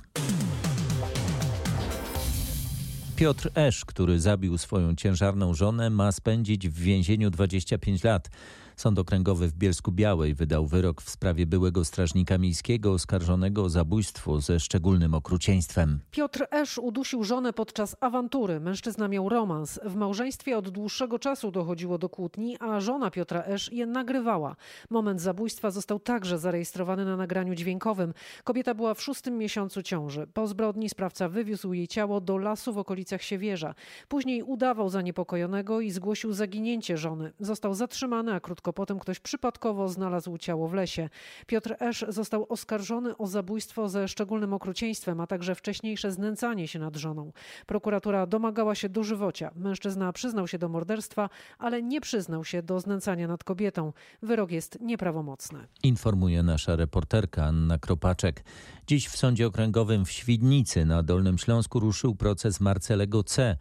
Piotr 3.18 3.50
Esz, 3.56 3.86
który 3.86 4.20
zabił 4.20 4.58
swoją 4.58 4.96
ciężarną 4.96 5.54
żonę, 5.54 5.90
ma 5.90 6.12
spędzić 6.12 6.70
w 6.70 6.80
więzieniu 6.80 7.30
25 7.30 8.04
lat. 8.04 8.30
Sąd 8.78 9.00
Okręgowy 9.00 9.48
w 9.48 9.54
Bielsku 9.54 9.92
Białej 9.92 10.34
wydał 10.34 10.68
wyrok 10.68 11.02
w 11.02 11.10
sprawie 11.10 11.46
byłego 11.46 11.86
strażnika 11.86 12.38
miejskiego 12.38 12.92
oskarżonego 12.92 13.64
o 13.64 13.70
zabójstwo 13.70 14.42
ze 14.42 14.60
szczególnym 14.60 15.14
okrucieństwem. 15.14 16.00
Piotr 16.12 16.46
Esz 16.52 16.78
udusił 16.78 17.24
żonę 17.24 17.54
podczas 17.54 17.96
awantury. 18.02 18.60
Mężczyzna 18.60 19.08
miał 19.08 19.30
romans. 19.30 19.80
W 19.86 19.96
małżeństwie 19.96 20.58
od 20.58 20.70
dłuższego 20.70 21.20
czasu 21.20 21.52
dochodziło 21.52 21.98
do 21.98 22.10
kłótni, 22.10 22.58
a 22.60 22.80
żona 22.80 23.12
Piotra 23.12 23.44
Esz 23.44 23.72
je 23.72 23.86
nagrywała. 23.86 24.56
Moment 24.90 25.22
zabójstwa 25.22 25.72
został 25.72 26.00
także 26.00 26.40
zarejestrowany 26.40 27.06
na 27.06 27.18
nagraniu 27.18 27.56
dźwiękowym. 27.56 28.14
Kobieta 28.44 28.74
była 28.74 28.94
w 28.94 29.02
szóstym 29.02 29.38
miesiącu 29.38 29.84
ciąży. 29.84 30.28
Po 30.34 30.48
zbrodni 30.48 30.90
sprawca 30.90 31.30
wywiózł 31.30 31.74
jej 31.74 31.88
ciało 31.88 32.22
do 32.22 32.38
lasu 32.38 32.74
w 32.74 32.78
okolicach 32.78 33.22
Siewierza. 33.22 33.76
Później 34.08 34.44
udawał 34.44 34.90
zaniepokojonego 34.90 35.82
i 35.82 35.92
zgłosił 35.92 36.34
zaginięcie 36.34 36.98
żony. 36.98 37.34
Został 37.40 37.74
zatrzymany, 37.74 38.34
a 38.34 38.40
krótko 38.40 38.67
potem 38.74 39.00
ktoś 39.00 39.20
przypadkowo 39.20 39.90
znalazł 39.90 40.38
ciało 40.38 40.68
w 40.68 40.74
lesie. 40.74 41.10
Piotr 41.48 41.76
Esz 41.80 42.06
został 42.10 42.46
oskarżony 42.50 43.18
o 43.18 43.28
zabójstwo 43.28 43.90
ze 43.90 44.08
szczególnym 44.08 44.54
okrucieństwem, 44.54 45.20
a 45.20 45.28
także 45.28 45.56
wcześniejsze 45.56 46.12
znęcanie 46.12 46.68
się 46.68 46.80
nad 46.80 46.96
żoną. 46.96 47.32
Prokuratura 47.66 48.28
domagała 48.28 48.76
się 48.76 48.90
dożywocia. 48.90 49.52
Mężczyzna 49.56 50.14
przyznał 50.14 50.48
się 50.48 50.58
do 50.58 50.70
morderstwa, 50.70 51.30
ale 51.60 51.84
nie 51.84 52.02
przyznał 52.02 52.46
się 52.46 52.64
do 52.64 52.80
znęcania 52.80 53.28
nad 53.28 53.44
kobietą. 53.44 53.94
Wyrok 54.22 54.52
jest 54.52 54.78
nieprawomocny. 54.82 55.68
Informuje 55.84 56.44
nasza 56.44 56.76
reporterka 56.76 57.44
Anna 57.44 57.78
Kropaczek. 57.78 58.44
Dziś 58.88 59.08
w 59.08 59.18
Sądzie 59.18 59.48
Okręgowym 59.48 60.06
w 60.06 60.12
Świdnicy 60.12 60.86
na 60.86 61.04
Dolnym 61.04 61.38
Śląsku 61.38 61.80
ruszył 61.80 62.16
proces 62.16 62.62
Marcelego 62.62 63.24
C. 63.24 63.58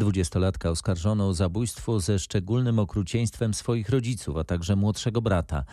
Dwudziestolatka 0.00 0.70
oskarżono 0.70 1.28
o 1.28 1.34
zabójstwo 1.34 2.00
ze 2.00 2.18
szczególnym 2.18 2.78
okrucieństwem 2.78 3.54
swoich 3.54 3.88
rodziców, 3.88 4.36
a 4.36 4.44
także 4.44 4.76
młodszego 4.76 5.22
brata. 5.22 5.64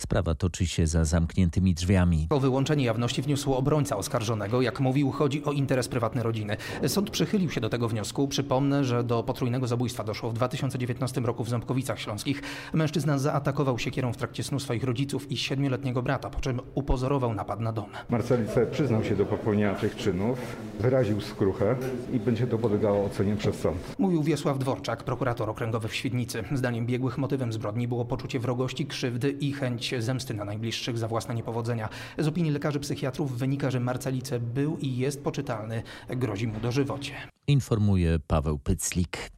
Sprawa 0.00 0.34
toczy 0.34 0.66
się 0.66 0.86
za 0.86 1.04
zamkniętymi 1.04 1.74
drzwiami. 1.74 2.26
O 2.30 2.40
wyłączenie 2.40 2.84
jawności 2.84 3.22
wniósł 3.22 3.54
obrońca 3.54 3.96
oskarżonego. 3.96 4.62
Jak 4.62 4.80
mówił, 4.80 5.10
chodzi 5.10 5.44
o 5.44 5.52
interes 5.52 5.88
prywatny 5.88 6.22
rodziny. 6.22 6.56
Sąd 6.86 7.10
przychylił 7.10 7.50
się 7.50 7.60
do 7.60 7.68
tego 7.68 7.88
wniosku. 7.88 8.28
Przypomnę, 8.28 8.84
że 8.84 9.04
do 9.04 9.22
potrójnego 9.22 9.66
zabójstwa 9.66 10.04
doszło 10.04 10.30
w 10.30 10.34
2019 10.34 11.20
roku 11.20 11.44
w 11.44 11.48
Ząbkowicach 11.48 12.00
Śląskich. 12.00 12.42
Mężczyzna 12.72 13.18
zaatakował 13.18 13.78
siekierą 13.78 14.12
w 14.12 14.16
trakcie 14.16 14.44
snu 14.44 14.60
swoich 14.60 14.84
rodziców 14.84 15.32
i 15.32 15.36
siedmioletniego 15.36 16.02
brata, 16.02 16.30
po 16.30 16.40
czym 16.40 16.60
upozorował 16.74 17.34
napad 17.34 17.60
na 17.60 17.72
dom. 17.72 17.90
Marcelice 18.10 18.66
przyznał 18.66 19.04
się 19.04 19.16
do 19.16 19.26
popełnienia 19.26 19.74
tych 19.74 19.96
czynów, 19.96 20.38
wyraził 20.80 21.20
skruchę 21.20 21.76
i 22.12 22.20
będzie 22.20 22.46
to 22.46 22.58
podlegało 22.58 23.04
ocenie 23.04 23.36
przez 23.36 23.60
sąd. 23.60 23.76
Mówił 23.98 24.22
Wiesław 24.22 24.58
Dworczak, 24.58 25.04
prokurator 25.04 25.50
okręgowy 25.50 25.88
w 25.88 25.94
Świdnicy. 25.94 26.44
Zdaniem 26.52 26.86
biegłych 26.86 27.18
motywem 27.18 27.52
zbrodni 27.52 27.88
było 27.88 28.04
poczucie 28.04 28.38
wrogości, 28.38 28.86
krzywdy 28.86 29.30
i 29.30 29.52
chęć 29.52 29.87
zemsty 30.00 30.34
na 30.34 30.44
najbliższych 30.44 30.98
za 30.98 31.08
własne 31.08 31.34
niepowodzenia. 31.34 31.88
Z 32.18 32.28
opinii 32.28 32.50
lekarzy 32.50 32.80
psychiatrów 32.80 33.38
wynika, 33.38 33.70
że 33.70 33.80
Marcelice 33.80 34.40
był 34.40 34.78
i 34.78 34.96
jest 34.96 35.24
poczytalny. 35.24 35.82
Grozi 36.08 36.46
mu 36.46 36.60
dożywocie. 36.60 37.12
Informuje 37.46 38.18
Paweł 38.26 38.58
Pyclik. 38.58 39.30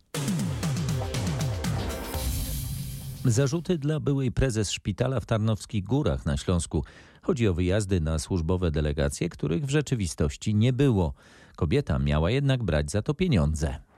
Zarzuty 3.25 3.79
dla 3.79 4.01
byłej 4.01 4.33
prezes 4.33 4.71
szpitala 4.71 5.21
w 5.21 5.27
Tarnowskich 5.27 5.85
Górach 5.85 6.27
na 6.27 6.37
Śląsku. 6.37 6.85
Chodzi 7.23 7.49
o 7.49 7.55
wyjazdy 7.55 8.01
na 8.01 8.19
służbowe 8.19 8.71
delegacje, 8.71 9.29
których 9.29 9.67
w 9.67 9.71
rzeczywistości 9.71 10.55
nie 10.55 10.73
było. 10.73 11.15
Kobieta 11.57 11.99
miała 11.99 12.31
jednak 12.31 12.63
brać 12.63 12.91
za 12.91 13.03
to 13.03 13.15
pieniądze. 13.15 13.90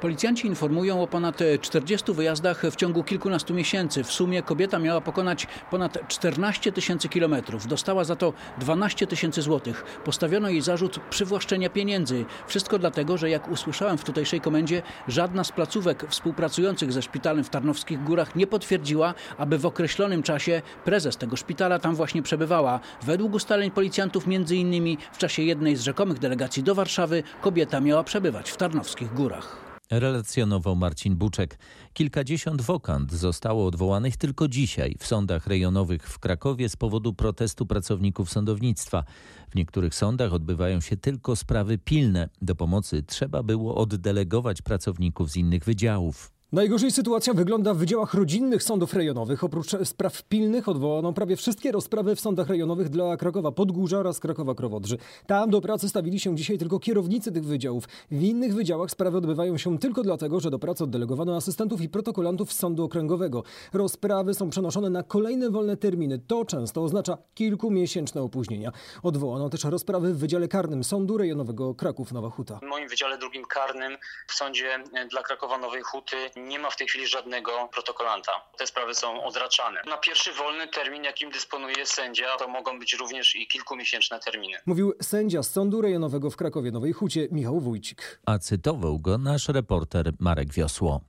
Policjanci 0.00 0.46
informują 0.46 1.02
o 1.02 1.06
ponad 1.06 1.38
40 1.60 2.12
wyjazdach 2.12 2.62
w 2.62 2.76
ciągu 2.76 3.04
kilkunastu 3.04 3.54
miesięcy. 3.54 4.04
W 4.04 4.12
sumie 4.12 4.42
kobieta 4.42 4.78
miała 4.78 5.00
pokonać 5.00 5.46
ponad 5.70 6.08
14 6.08 6.72
tysięcy 6.72 7.08
kilometrów. 7.08 7.66
Dostała 7.66 8.04
za 8.04 8.16
to 8.16 8.32
12 8.58 9.06
tysięcy 9.06 9.42
złotych. 9.42 9.84
Postawiono 10.04 10.48
jej 10.48 10.60
zarzut 10.60 11.00
przywłaszczenia 11.10 11.70
pieniędzy. 11.70 12.24
Wszystko 12.46 12.78
dlatego, 12.78 13.18
że 13.18 13.30
jak 13.30 13.48
usłyszałem 13.48 13.98
w 13.98 14.04
tutejszej 14.04 14.40
komendzie, 14.40 14.82
żadna 15.08 15.44
z 15.44 15.52
placówek 15.52 16.06
współpracujących 16.08 16.92
ze 16.92 17.02
szpitalem 17.02 17.44
w 17.44 17.50
Tarnowskich 17.50 18.04
Górach 18.04 18.36
nie 18.36 18.46
potwierdziła, 18.46 19.14
aby 19.38 19.58
w 19.58 19.66
określonym 19.66 20.22
czasie 20.22 20.62
prezes 20.84 21.16
tego 21.16 21.36
szpitala 21.36 21.78
tam 21.78 21.94
właśnie 21.94 22.22
przebywała. 22.22 22.80
Według 23.02 23.34
ustaleń 23.34 23.70
policjantów 23.70 24.26
między 24.26 24.56
innymi 24.56 24.98
w 25.12 25.18
czasie 25.18 25.42
jednej 25.42 25.76
z 25.76 25.80
rzekomych 25.80 26.18
delegacji 26.18 26.62
do 26.62 26.74
Warszawy 26.74 27.22
kobieta 27.40 27.80
miała 27.80 28.04
przebywać 28.04 28.50
w 28.50 28.56
Tarnowskich 28.56 29.14
Górach. 29.14 29.65
Relacjonował 29.90 30.76
Marcin 30.76 31.16
Buczek. 31.16 31.58
Kilkadziesiąt 31.92 32.62
wokant 32.62 33.12
zostało 33.12 33.66
odwołanych 33.66 34.16
tylko 34.16 34.48
dzisiaj 34.48 34.94
w 34.98 35.06
sądach 35.06 35.46
rejonowych 35.46 36.08
w 36.08 36.18
Krakowie 36.18 36.68
z 36.68 36.76
powodu 36.76 37.14
protestu 37.14 37.66
pracowników 37.66 38.30
sądownictwa. 38.30 39.04
W 39.50 39.54
niektórych 39.54 39.94
sądach 39.94 40.32
odbywają 40.32 40.80
się 40.80 40.96
tylko 40.96 41.36
sprawy 41.36 41.78
pilne. 41.78 42.28
Do 42.42 42.54
pomocy 42.54 43.02
trzeba 43.02 43.42
było 43.42 43.74
oddelegować 43.74 44.62
pracowników 44.62 45.30
z 45.30 45.36
innych 45.36 45.64
wydziałów. 45.64 46.35
Najgorzej 46.52 46.90
sytuacja 46.90 47.34
wygląda 47.34 47.74
w 47.74 47.76
wydziałach 47.76 48.14
rodzinnych 48.14 48.62
sądów 48.62 48.94
rejonowych. 48.94 49.44
Oprócz 49.44 49.76
spraw 49.84 50.22
pilnych 50.22 50.68
odwołano 50.68 51.12
prawie 51.12 51.36
wszystkie 51.36 51.72
rozprawy 51.72 52.16
w 52.16 52.20
sądach 52.20 52.48
rejonowych 52.48 52.88
dla 52.88 53.16
Krakowa 53.16 53.52
Podgórza 53.52 53.98
oraz 53.98 54.20
Krakowa 54.20 54.54
Krowodrzy. 54.54 54.98
Tam 55.26 55.50
do 55.50 55.60
pracy 55.60 55.88
stawili 55.88 56.20
się 56.20 56.36
dzisiaj 56.36 56.58
tylko 56.58 56.78
kierownicy 56.78 57.32
tych 57.32 57.44
wydziałów. 57.44 57.84
W 58.10 58.22
innych 58.22 58.54
wydziałach 58.54 58.90
sprawy 58.90 59.18
odbywają 59.18 59.58
się 59.58 59.78
tylko 59.78 60.02
dlatego, 60.02 60.40
że 60.40 60.50
do 60.50 60.58
pracy 60.58 60.84
oddelegowano 60.84 61.36
asystentów 61.36 61.80
i 61.80 61.88
protokolantów 61.88 62.52
sądu 62.52 62.84
okręgowego. 62.84 63.42
Rozprawy 63.72 64.34
są 64.34 64.50
przenoszone 64.50 64.90
na 64.90 65.02
kolejne 65.02 65.50
wolne 65.50 65.76
terminy. 65.76 66.18
To 66.26 66.44
często 66.44 66.82
oznacza 66.82 67.18
kilkumiesięczne 67.34 68.22
opóźnienia. 68.22 68.72
Odwołano 69.02 69.50
też 69.50 69.64
rozprawy 69.64 70.14
w 70.14 70.18
Wydziale 70.18 70.48
Karnym 70.48 70.84
Sądu 70.84 71.18
Rejonowego 71.18 71.74
Kraków-Nowa 71.74 72.30
Huta. 72.30 72.58
W 72.62 72.66
moim 72.68 72.88
Wydziale 72.88 73.18
Drugim 73.18 73.44
Karnym 73.44 73.96
w 74.26 74.34
Sądzie 74.34 74.84
dla 75.10 75.22
Krakowa 75.22 75.58
Nowej 75.58 75.82
Huty 75.82 76.16
nie 76.36 76.58
ma 76.58 76.70
w 76.70 76.76
tej 76.76 76.88
chwili 76.88 77.06
żadnego 77.06 77.68
protokolanta. 77.72 78.32
Te 78.58 78.66
sprawy 78.66 78.94
są 78.94 79.24
odraczane. 79.24 79.80
Na 79.86 79.96
pierwszy 79.96 80.32
wolny 80.32 80.68
termin, 80.68 81.04
jakim 81.04 81.30
dysponuje 81.30 81.86
sędzia, 81.86 82.36
to 82.38 82.48
mogą 82.48 82.78
być 82.78 82.94
również 82.94 83.36
i 83.36 83.46
kilkumiesięczne 83.46 84.20
terminy. 84.20 84.58
Mówił 84.66 84.92
sędzia 85.02 85.42
z 85.42 85.50
Sądu 85.50 85.80
Rejonowego 85.80 86.30
w 86.30 86.36
Krakowie 86.36 86.70
Nowej 86.70 86.92
Hucie 86.92 87.28
Michał 87.30 87.60
Wójcik. 87.60 88.20
A 88.26 88.38
cytował 88.38 88.98
go 88.98 89.18
nasz 89.18 89.48
reporter 89.48 90.12
Marek 90.20 90.52
Wiosło. 90.52 91.00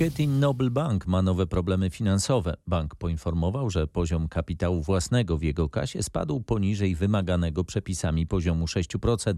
Getin 0.00 0.40
Noble 0.40 0.70
Bank 0.70 1.06
ma 1.06 1.22
nowe 1.22 1.46
problemy 1.46 1.90
finansowe. 1.90 2.56
Bank 2.66 2.94
poinformował, 2.94 3.70
że 3.70 3.86
poziom 3.86 4.28
kapitału 4.28 4.82
własnego 4.82 5.38
w 5.38 5.42
jego 5.42 5.68
kasie 5.68 6.02
spadł 6.02 6.40
poniżej 6.40 6.94
wymaganego 6.94 7.64
przepisami 7.64 8.26
poziomu 8.26 8.64
6%. 8.64 9.34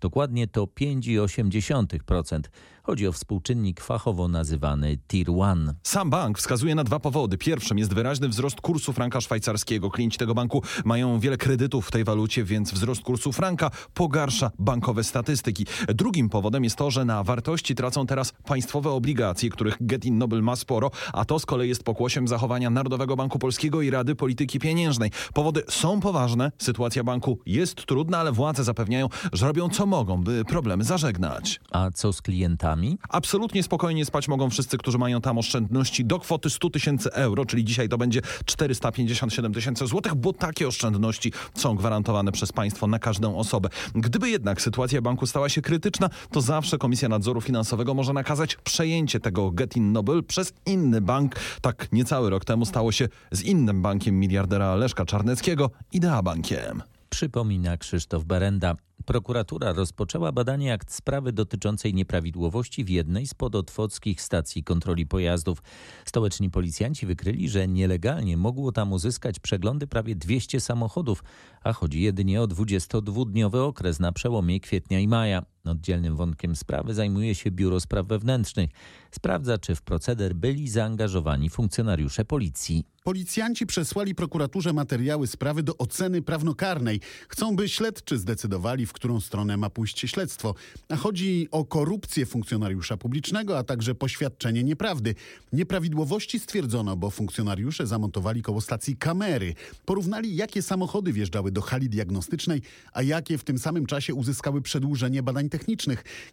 Dokładnie 0.00 0.48
to 0.48 0.64
5,8%. 0.64 2.38
Chodzi 2.86 3.06
o 3.06 3.12
współczynnik 3.12 3.80
fachowo 3.80 4.28
nazywany 4.28 4.98
Tier 5.08 5.28
1. 5.28 5.74
Sam 5.82 6.10
bank 6.10 6.38
wskazuje 6.38 6.74
na 6.74 6.84
dwa 6.84 7.00
powody. 7.00 7.38
Pierwszym 7.38 7.78
jest 7.78 7.94
wyraźny 7.94 8.28
wzrost 8.28 8.60
kursu 8.60 8.92
franka 8.92 9.20
szwajcarskiego. 9.20 9.90
Klienci 9.90 10.18
tego 10.18 10.34
banku 10.34 10.62
mają 10.84 11.20
wiele 11.20 11.36
kredytów 11.36 11.86
w 11.86 11.90
tej 11.90 12.04
walucie, 12.04 12.44
więc 12.44 12.72
wzrost 12.72 13.02
kursu 13.02 13.32
franka 13.32 13.70
pogarsza 13.94 14.50
bankowe 14.58 15.04
statystyki. 15.04 15.66
Drugim 15.88 16.28
powodem 16.28 16.64
jest 16.64 16.76
to, 16.76 16.90
że 16.90 17.04
na 17.04 17.22
wartości 17.22 17.74
tracą 17.74 18.06
teraz 18.06 18.32
państwowe 18.44 18.90
obligacje, 18.90 19.50
których 19.50 19.76
Getin 19.80 20.18
Noble 20.18 20.42
ma 20.42 20.56
sporo, 20.56 20.90
a 21.12 21.24
to 21.24 21.38
z 21.38 21.46
kolei 21.46 21.68
jest 21.68 21.82
pokłosiem 21.82 22.28
zachowania 22.28 22.70
Narodowego 22.70 23.16
Banku 23.16 23.38
Polskiego 23.38 23.82
i 23.82 23.90
Rady 23.90 24.14
Polityki 24.14 24.58
Pieniężnej. 24.58 25.10
Powody 25.34 25.62
są 25.68 26.00
poważne, 26.00 26.52
sytuacja 26.58 27.04
banku 27.04 27.38
jest 27.46 27.86
trudna, 27.86 28.18
ale 28.18 28.32
władze 28.32 28.64
zapewniają, 28.64 29.08
że 29.32 29.46
robią 29.46 29.68
co 29.68 29.86
mogą, 29.86 30.24
by 30.24 30.44
problemy 30.44 30.84
zażegnać. 30.84 31.60
A 31.70 31.90
co 31.90 32.12
z 32.12 32.22
klientami? 32.22 32.73
Absolutnie 33.08 33.62
spokojnie 33.62 34.04
spać 34.04 34.28
mogą 34.28 34.50
wszyscy, 34.50 34.78
którzy 34.78 34.98
mają 34.98 35.20
tam 35.20 35.38
oszczędności 35.38 36.04
do 36.04 36.18
kwoty 36.18 36.50
100 36.50 36.70
tysięcy 36.70 37.12
euro, 37.12 37.44
czyli 37.44 37.64
dzisiaj 37.64 37.88
to 37.88 37.98
będzie 37.98 38.20
457 38.44 39.54
tysięcy 39.54 39.86
złotych, 39.86 40.14
bo 40.14 40.32
takie 40.32 40.68
oszczędności 40.68 41.32
są 41.54 41.74
gwarantowane 41.74 42.32
przez 42.32 42.52
państwo 42.52 42.86
na 42.86 42.98
każdą 42.98 43.36
osobę. 43.36 43.68
Gdyby 43.94 44.30
jednak 44.30 44.62
sytuacja 44.62 45.02
banku 45.02 45.26
stała 45.26 45.48
się 45.48 45.62
krytyczna, 45.62 46.10
to 46.30 46.40
zawsze 46.40 46.78
Komisja 46.78 47.08
Nadzoru 47.08 47.40
Finansowego 47.40 47.94
może 47.94 48.12
nakazać 48.12 48.56
przejęcie 48.56 49.20
tego 49.20 49.50
Getin 49.50 49.92
Noble 49.92 50.22
przez 50.22 50.52
inny 50.66 51.00
bank. 51.00 51.34
Tak 51.60 51.92
niecały 51.92 52.30
rok 52.30 52.44
temu 52.44 52.64
stało 52.64 52.92
się 52.92 53.08
z 53.32 53.42
innym 53.42 53.82
bankiem 53.82 54.20
miliardera 54.20 54.74
Leszka 54.74 55.04
Czarneckiego, 55.04 55.70
Idea 55.92 56.22
Bankiem. 56.22 56.82
Przypomina 57.10 57.76
Krzysztof 57.76 58.24
Berenda. 58.24 58.74
Prokuratura 59.04 59.72
rozpoczęła 59.72 60.32
badanie 60.32 60.72
akt 60.72 60.92
sprawy 60.92 61.32
dotyczącej 61.32 61.94
nieprawidłowości 61.94 62.84
w 62.84 62.88
jednej 62.88 63.26
z 63.26 63.34
podotwockich 63.34 64.20
stacji 64.20 64.64
kontroli 64.64 65.06
pojazdów. 65.06 65.62
Stołeczni 66.04 66.50
policjanci 66.50 67.06
wykryli, 67.06 67.48
że 67.48 67.68
nielegalnie 67.68 68.36
mogło 68.36 68.72
tam 68.72 68.92
uzyskać 68.92 69.38
przeglądy 69.38 69.86
prawie 69.86 70.16
200 70.16 70.60
samochodów, 70.60 71.24
a 71.62 71.72
chodzi 71.72 72.00
jedynie 72.00 72.42
o 72.42 72.46
22-dniowy 72.46 73.58
okres 73.58 74.00
na 74.00 74.12
przełomie 74.12 74.60
kwietnia 74.60 75.00
i 75.00 75.08
maja. 75.08 75.53
Oddzielnym 75.64 76.16
wątkiem 76.16 76.56
sprawy 76.56 76.94
zajmuje 76.94 77.34
się 77.34 77.50
Biuro 77.50 77.80
Spraw 77.80 78.06
Wewnętrznych. 78.06 78.70
Sprawdza, 79.10 79.58
czy 79.58 79.74
w 79.74 79.82
proceder 79.82 80.34
byli 80.34 80.68
zaangażowani 80.68 81.50
funkcjonariusze 81.50 82.24
policji. 82.24 82.84
Policjanci 83.04 83.66
przesłali 83.66 84.14
prokuraturze 84.14 84.72
materiały 84.72 85.26
sprawy 85.26 85.62
do 85.62 85.76
oceny 85.78 86.22
prawnokarnej. 86.22 87.00
Chcą, 87.28 87.56
by 87.56 87.68
śledczy 87.68 88.18
zdecydowali, 88.18 88.86
w 88.86 88.92
którą 88.92 89.20
stronę 89.20 89.56
ma 89.56 89.70
pójść 89.70 90.00
śledztwo. 90.10 90.54
A 90.88 90.96
chodzi 90.96 91.48
o 91.50 91.64
korupcję 91.64 92.26
funkcjonariusza 92.26 92.96
publicznego, 92.96 93.58
a 93.58 93.64
także 93.64 93.94
poświadczenie 93.94 94.64
nieprawdy. 94.64 95.14
Nieprawidłowości 95.52 96.40
stwierdzono, 96.40 96.96
bo 96.96 97.10
funkcjonariusze 97.10 97.86
zamontowali 97.86 98.42
koło 98.42 98.60
stacji 98.60 98.96
kamery. 98.96 99.54
Porównali, 99.84 100.36
jakie 100.36 100.62
samochody 100.62 101.12
wjeżdżały 101.12 101.52
do 101.52 101.60
hali 101.60 101.88
diagnostycznej, 101.88 102.62
a 102.92 103.02
jakie 103.02 103.38
w 103.38 103.44
tym 103.44 103.58
samym 103.58 103.86
czasie 103.86 104.14
uzyskały 104.14 104.62
przedłużenie 104.62 105.22
badań 105.22 105.50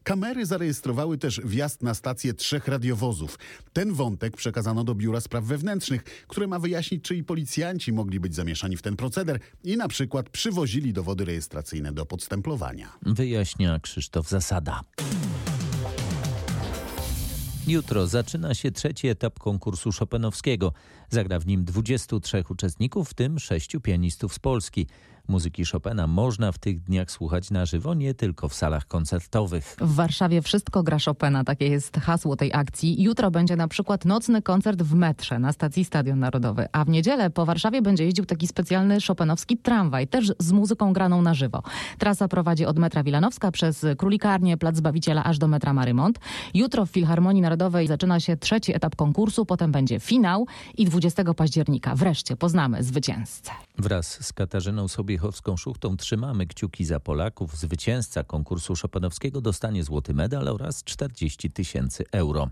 Kamery 0.04 0.46
zarejestrowały 0.46 1.18
też 1.18 1.42
wjazd 1.46 1.84
na 1.84 1.94
stację 1.94 2.34
trzech 2.34 2.68
radiowozów. 2.68 3.40
Ten 3.74 3.94
wątek 3.94 4.38
przekazano 4.38 4.84
do 4.84 4.96
Biura 4.96 5.22
Spraw 5.22 5.44
Wewnętrznych, 5.44 6.04
które 6.04 6.48
ma 6.48 6.60
wyjaśnić, 6.60 7.04
czy 7.04 7.16
i 7.16 7.24
policjanci 7.24 7.94
mogli 7.94 8.20
być 8.20 8.36
zamieszani 8.36 8.78
w 8.78 8.82
ten 8.82 8.96
proceder 8.96 9.40
i 9.64 9.78
na 9.78 9.88
przykład 9.88 10.30
przywozili 10.30 10.94
dowody 10.94 11.26
rejestracyjne 11.26 11.94
do 11.94 12.06
podstemplowania. 12.06 12.98
Wyjaśnia 13.02 13.80
Krzysztof 13.80 14.30
Zasada. 14.30 14.82
Jutro 17.68 18.08
zaczyna 18.08 18.54
się 18.54 18.72
trzeci 18.72 19.08
etap 19.08 19.40
konkursu 19.40 19.90
Chopinowskiego. 20.00 20.74
Zagra 21.10 21.40
w 21.40 21.48
nim 21.48 21.66
23 21.66 22.44
uczestników, 22.50 23.10
w 23.10 23.14
tym 23.14 23.40
sześciu 23.40 23.82
pianistów 23.82 24.34
z 24.34 24.40
Polski. 24.40 24.88
Muzyki 25.28 25.66
Chopina 25.66 26.08
można 26.08 26.52
w 26.52 26.58
tych 26.58 26.84
dniach 26.84 27.12
słuchać 27.12 27.52
na 27.52 27.66
żywo, 27.66 27.94
nie 27.94 28.14
tylko 28.14 28.50
w 28.50 28.54
salach 28.54 28.88
koncertowych. 28.88 29.76
W 29.82 29.96
Warszawie 29.96 30.42
wszystko 30.42 30.84
gra 30.84 30.98
Chopina, 31.06 31.44
takie 31.44 31.68
jest 31.68 31.98
hasło 31.98 32.36
tej 32.36 32.54
akcji. 32.54 33.04
Jutro 33.04 33.32
będzie 33.32 33.56
na 33.56 33.68
przykład 33.68 34.06
nocny 34.06 34.42
koncert 34.42 34.82
w 34.82 34.96
metrze 34.96 35.40
na 35.40 35.54
stacji 35.54 35.86
Stadion 35.86 36.20
Narodowy, 36.20 36.68
a 36.72 36.86
w 36.86 36.90
niedzielę 36.90 37.30
po 37.30 37.46
Warszawie 37.46 37.82
będzie 37.82 38.06
jeździł 38.06 38.26
taki 38.26 38.48
specjalny 38.48 38.98
chopinowski 39.08 39.58
tramwaj, 39.58 40.08
też 40.08 40.34
z 40.40 40.52
muzyką 40.52 40.94
graną 40.94 41.22
na 41.22 41.34
żywo. 41.34 41.64
Trasa 41.98 42.28
prowadzi 42.28 42.66
od 42.66 42.80
metra 42.80 43.04
Wilanowska 43.04 43.52
przez 43.52 43.86
Królikarnię, 43.98 44.58
Plac 44.58 44.76
Zbawiciela 44.76 45.24
aż 45.24 45.38
do 45.38 45.48
metra 45.48 45.74
Marymont. 45.74 46.20
Jutro 46.54 46.86
w 46.86 46.90
Filharmonii 46.90 47.42
Narodowej 47.42 47.88
zaczyna 47.88 48.20
się 48.20 48.38
trzeci 48.38 48.76
etap 48.76 48.96
konkursu, 48.96 49.46
potem 49.46 49.72
będzie 49.72 50.00
finał 50.00 50.46
i 50.78 50.86
20 50.86 51.34
października 51.34 51.96
wreszcie 51.96 52.36
poznamy 52.36 52.84
zwycięzcę. 52.84 53.52
Wraz 53.82 54.26
z 54.26 54.34
Katarzyną 54.34 54.86
Sobiechowską-Szuchtą 54.88 55.98
trzymamy 55.98 56.48
kciuki 56.48 56.86
za 56.86 57.00
Polaków. 57.00 57.58
Zwycięzca 57.58 58.24
konkursu 58.24 58.74
Chopinowskiego 58.82 59.42
dostanie 59.42 59.84
złoty 59.84 60.14
medal 60.14 60.48
oraz 60.48 60.84
40 60.84 61.52
tysięcy 61.52 62.04
euro. 62.12 62.50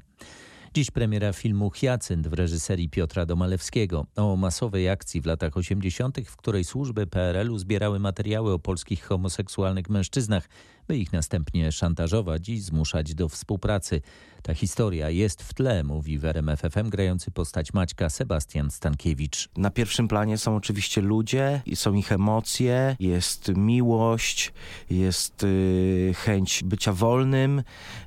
Dziś 0.73 0.91
premiera 0.91 1.33
filmu 1.33 1.69
Hyacynt 1.69 2.27
w 2.27 2.33
reżyserii 2.33 2.89
Piotra 2.89 3.25
Domalewskiego 3.25 4.05
o 4.15 4.35
masowej 4.35 4.89
akcji 4.89 5.21
w 5.21 5.25
latach 5.25 5.57
80., 5.57 6.17
w 6.25 6.35
której 6.35 6.63
służby 6.63 7.07
PRL-u 7.07 7.57
zbierały 7.57 7.99
materiały 7.99 8.53
o 8.53 8.59
polskich 8.59 9.03
homoseksualnych 9.03 9.89
mężczyznach, 9.89 10.49
by 10.89 10.97
ich 10.97 11.13
następnie 11.13 11.71
szantażować 11.71 12.49
i 12.49 12.59
zmuszać 12.59 13.15
do 13.15 13.29
współpracy. 13.29 14.01
Ta 14.43 14.53
historia 14.53 15.09
jest 15.09 15.43
w 15.43 15.53
tle, 15.53 15.83
mówi 15.83 16.17
w 16.17 16.25
RMF 16.25 16.61
FM 16.61 16.89
grający 16.89 17.31
postać 17.31 17.73
Maćka 17.73 18.09
Sebastian 18.09 18.71
Stankiewicz. 18.71 19.49
Na 19.57 19.69
pierwszym 19.69 20.07
planie 20.07 20.37
są 20.37 20.55
oczywiście 20.55 21.01
ludzie, 21.01 21.61
są 21.75 21.93
ich 21.93 22.11
emocje, 22.11 22.95
jest 22.99 23.51
miłość, 23.55 24.53
jest 24.89 25.43
y, 25.43 26.11
chęć 26.17 26.63
bycia 26.63 26.93
wolnym, 26.93 27.63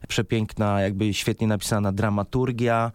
przepiękna, 0.09 0.81
jakby 0.81 1.15
świetnie 1.15 1.47
napisana 1.47 1.93
dramaturgia. 1.93 2.93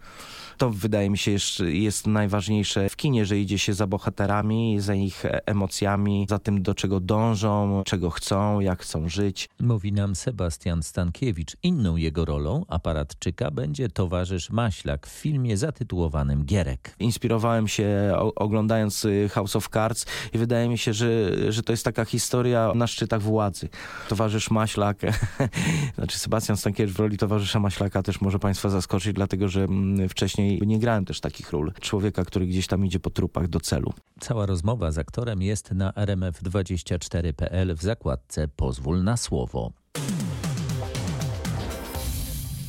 To 0.56 0.70
wydaje 0.70 1.10
mi 1.10 1.18
się 1.18 1.36
jest 1.68 2.06
najważniejsze 2.06 2.88
w 2.88 2.96
kinie, 2.96 3.26
że 3.26 3.38
idzie 3.38 3.58
się 3.58 3.74
za 3.74 3.86
bohaterami, 3.86 4.80
za 4.80 4.94
ich 4.94 5.22
emocjami, 5.46 6.26
za 6.28 6.38
tym 6.38 6.62
do 6.62 6.74
czego 6.74 7.00
dążą, 7.00 7.82
czego 7.86 8.10
chcą, 8.10 8.60
jak 8.60 8.82
chcą 8.82 9.08
żyć. 9.08 9.48
Mówi 9.60 9.77
nam 9.84 10.14
Sebastian 10.14 10.82
Stankiewicz. 10.82 11.56
Inną 11.62 11.96
jego 11.96 12.24
rolą, 12.24 12.64
aparatczyka, 12.68 13.50
będzie 13.50 13.88
towarzysz 13.88 14.50
Maślak 14.50 15.06
w 15.06 15.10
filmie 15.10 15.56
zatytułowanym 15.56 16.44
Gierek. 16.44 16.94
Inspirowałem 16.98 17.68
się 17.68 18.12
oglądając 18.36 19.04
y, 19.04 19.28
House 19.28 19.56
of 19.56 19.68
Cards 19.68 20.06
i 20.32 20.38
wydaje 20.38 20.68
mi 20.68 20.78
się, 20.78 20.92
że, 20.92 21.08
że 21.52 21.62
to 21.62 21.72
jest 21.72 21.84
taka 21.84 22.04
historia 22.04 22.72
na 22.74 22.86
szczytach 22.86 23.22
władzy. 23.22 23.68
Towarzysz 24.08 24.50
Maślak, 24.50 25.00
znaczy 25.96 26.18
Sebastian 26.18 26.56
Stankiewicz 26.56 26.96
w 26.96 26.98
roli 26.98 27.18
towarzysza 27.18 27.60
Maślaka 27.60 28.02
też 28.02 28.20
może 28.20 28.38
Państwa 28.38 28.68
zaskoczyć, 28.68 29.12
dlatego 29.12 29.48
że 29.48 29.64
mm, 29.64 30.08
wcześniej 30.08 30.60
nie 30.66 30.78
grałem 30.78 31.04
też 31.04 31.20
takich 31.20 31.52
ról. 31.52 31.72
Człowieka, 31.80 32.24
który 32.24 32.46
gdzieś 32.46 32.66
tam 32.66 32.86
idzie 32.86 33.00
po 33.00 33.10
trupach 33.10 33.48
do 33.48 33.60
celu. 33.60 33.92
Cała 34.20 34.46
rozmowa 34.46 34.90
z 34.92 34.98
aktorem 34.98 35.42
jest 35.42 35.72
na 35.72 35.90
rmf24.pl 35.90 37.74
w 37.74 37.82
zakładce 37.82 38.48
Pozwól 38.48 39.04
na 39.04 39.16
słowo. 39.16 39.67
people. 39.68 40.07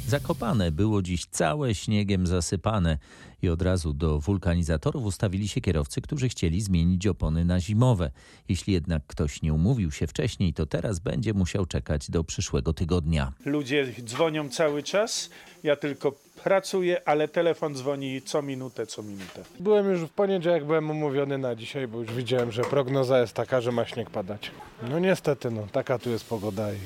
Zakopane 0.09 0.71
było 0.71 1.01
dziś 1.01 1.25
całe 1.25 1.75
śniegiem 1.75 2.27
zasypane 2.27 2.97
i 3.41 3.49
od 3.49 3.61
razu 3.61 3.93
do 3.93 4.19
wulkanizatorów 4.19 5.05
ustawili 5.05 5.47
się 5.47 5.61
kierowcy, 5.61 6.01
którzy 6.01 6.29
chcieli 6.29 6.61
zmienić 6.61 7.07
opony 7.07 7.45
na 7.45 7.59
zimowe. 7.59 8.11
Jeśli 8.49 8.73
jednak 8.73 9.03
ktoś 9.07 9.41
nie 9.41 9.53
umówił 9.53 9.91
się 9.91 10.07
wcześniej, 10.07 10.53
to 10.53 10.65
teraz 10.65 10.99
będzie 10.99 11.33
musiał 11.33 11.65
czekać 11.65 12.11
do 12.11 12.23
przyszłego 12.23 12.73
tygodnia. 12.73 13.33
Ludzie 13.45 13.93
dzwonią 14.03 14.49
cały 14.49 14.83
czas, 14.83 15.29
ja 15.63 15.75
tylko 15.75 16.11
pracuję, 16.43 17.07
ale 17.07 17.27
telefon 17.27 17.75
dzwoni 17.75 18.21
co 18.21 18.41
minutę, 18.41 18.87
co 18.87 19.03
minutę. 19.03 19.43
Byłem 19.59 19.91
już 19.91 20.01
w 20.01 20.09
poniedziałek, 20.09 20.65
byłem 20.65 20.91
umówiony 20.91 21.37
na 21.37 21.55
dzisiaj, 21.55 21.87
bo 21.87 21.99
już 22.01 22.13
widziałem, 22.13 22.51
że 22.51 22.61
prognoza 22.61 23.19
jest 23.19 23.33
taka, 23.33 23.61
że 23.61 23.71
ma 23.71 23.85
śnieg 23.85 24.09
padać. 24.09 24.51
No 24.89 24.99
niestety, 24.99 25.51
no 25.51 25.67
taka 25.71 25.99
tu 25.99 26.09
jest 26.09 26.25
pogoda 26.29 26.73
i 26.73 26.77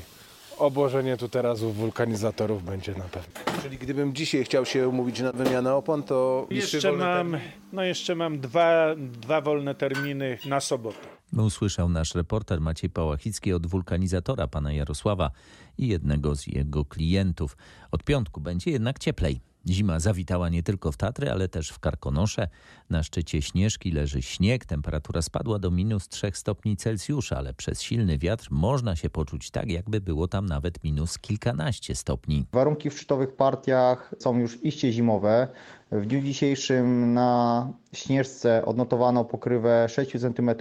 obłożenie 0.57 1.17
tu 1.17 1.29
teraz 1.29 1.61
u 1.61 1.71
wulkanizatorów 1.71 2.63
będzie 2.63 2.91
na 2.91 3.03
pewno. 3.03 3.61
Czyli 3.63 3.77
gdybym 3.77 4.13
dzisiaj 4.13 4.43
chciał 4.43 4.65
się 4.65 4.87
umówić 4.87 5.19
na 5.19 5.31
wymianę 5.31 5.75
opon, 5.75 6.03
to... 6.03 6.47
Jeszcze 6.49 6.91
mam, 6.91 7.37
no 7.73 7.83
jeszcze 7.83 8.15
mam 8.15 8.39
dwa, 8.39 8.95
dwa 8.97 9.41
wolne 9.41 9.75
terminy 9.75 10.37
na 10.45 10.59
sobotę. 10.59 10.97
Usłyszał 11.37 11.89
nasz 11.89 12.15
reporter 12.15 12.61
Maciej 12.61 12.89
Pałachicki 12.89 13.53
od 13.53 13.67
wulkanizatora 13.67 14.47
pana 14.47 14.73
Jarosława 14.73 15.31
i 15.77 15.87
jednego 15.87 16.35
z 16.35 16.47
jego 16.47 16.85
klientów. 16.85 17.57
Od 17.91 18.03
piątku 18.03 18.41
będzie 18.41 18.71
jednak 18.71 18.99
cieplej. 18.99 19.52
Zima 19.69 19.99
zawitała 19.99 20.49
nie 20.49 20.63
tylko 20.63 20.91
w 20.91 20.97
Tatry, 20.97 21.31
ale 21.31 21.49
też 21.49 21.69
w 21.69 21.79
Karkonosze. 21.79 22.47
Na 22.89 23.03
szczycie 23.03 23.41
Śnieżki 23.41 23.91
leży 23.91 24.21
śnieg, 24.21 24.65
temperatura 24.65 25.21
spadła 25.21 25.59
do 25.59 25.71
minus 25.71 26.09
3 26.09 26.31
stopni 26.33 26.77
Celsjusza, 26.77 27.37
ale 27.37 27.53
przez 27.53 27.81
silny 27.81 28.17
wiatr 28.17 28.47
można 28.51 28.95
się 28.95 29.09
poczuć 29.09 29.51
tak, 29.51 29.69
jakby 29.69 30.01
było 30.01 30.27
tam 30.27 30.45
nawet 30.45 30.83
minus 30.83 31.19
kilkanaście 31.19 31.95
stopni. 31.95 32.45
Warunki 32.51 32.89
w 32.89 32.93
szczytowych 32.93 33.35
partiach 33.35 34.13
są 34.19 34.39
już 34.39 34.63
iście 34.63 34.91
zimowe. 34.91 35.47
W 35.93 36.05
dniu 36.05 36.21
dzisiejszym 36.21 37.13
na 37.13 37.67
Śnieżce 37.93 38.65
odnotowano 38.65 39.25
pokrywę 39.25 39.89
6 39.89 40.11
cm 40.11 40.51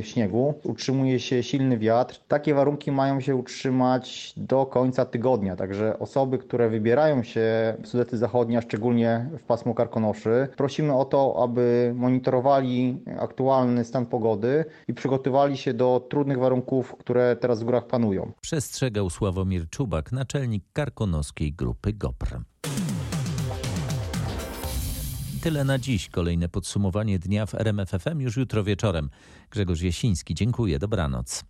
śniegu. 0.00 0.54
Utrzymuje 0.64 1.20
się 1.20 1.42
silny 1.42 1.78
wiatr. 1.78 2.20
Takie 2.28 2.54
warunki 2.54 2.92
mają 2.92 3.20
się 3.20 3.36
utrzymać 3.36 4.32
do 4.36 4.66
końca 4.66 5.04
tygodnia, 5.04 5.56
także 5.56 5.98
osoby, 5.98 6.38
które 6.38 6.68
wybierają 6.68 7.22
się 7.22 7.74
w 7.82 7.88
Sudety 7.88 8.18
Zachodnie, 8.18 8.62
szczególnie 8.62 9.28
w 9.38 9.42
pasmo 9.42 9.74
Karkonoszy, 9.74 10.48
prosimy 10.56 10.94
o 10.96 11.04
to, 11.04 11.42
aby 11.42 11.92
monitorowali 11.96 12.98
aktualny 13.18 13.84
stan 13.84 14.06
pogody 14.06 14.64
i 14.88 14.94
przygotowali 14.94 15.56
się 15.56 15.74
do 15.74 16.06
trudnych 16.10 16.38
warunków, 16.38 16.96
które 16.98 17.36
teraz 17.36 17.60
w 17.60 17.64
górach 17.64 17.86
panują. 17.86 18.32
Przestrzegał 18.40 19.10
Sławomir 19.10 19.68
Czubak, 19.70 20.12
naczelnik 20.12 20.64
karkonoskiej 20.72 21.52
grupy 21.52 21.92
GOPR. 21.92 22.40
Tyle 25.44 25.64
na 25.64 25.78
dziś. 25.78 26.08
Kolejne 26.08 26.48
podsumowanie 26.48 27.18
dnia 27.18 27.46
w 27.46 27.54
RMFFM 27.54 28.20
już 28.20 28.36
jutro 28.36 28.64
wieczorem. 28.64 29.10
Grzegorz 29.50 29.80
Jasiński, 29.82 30.34
dziękuję. 30.34 30.78
Dobranoc. 30.78 31.44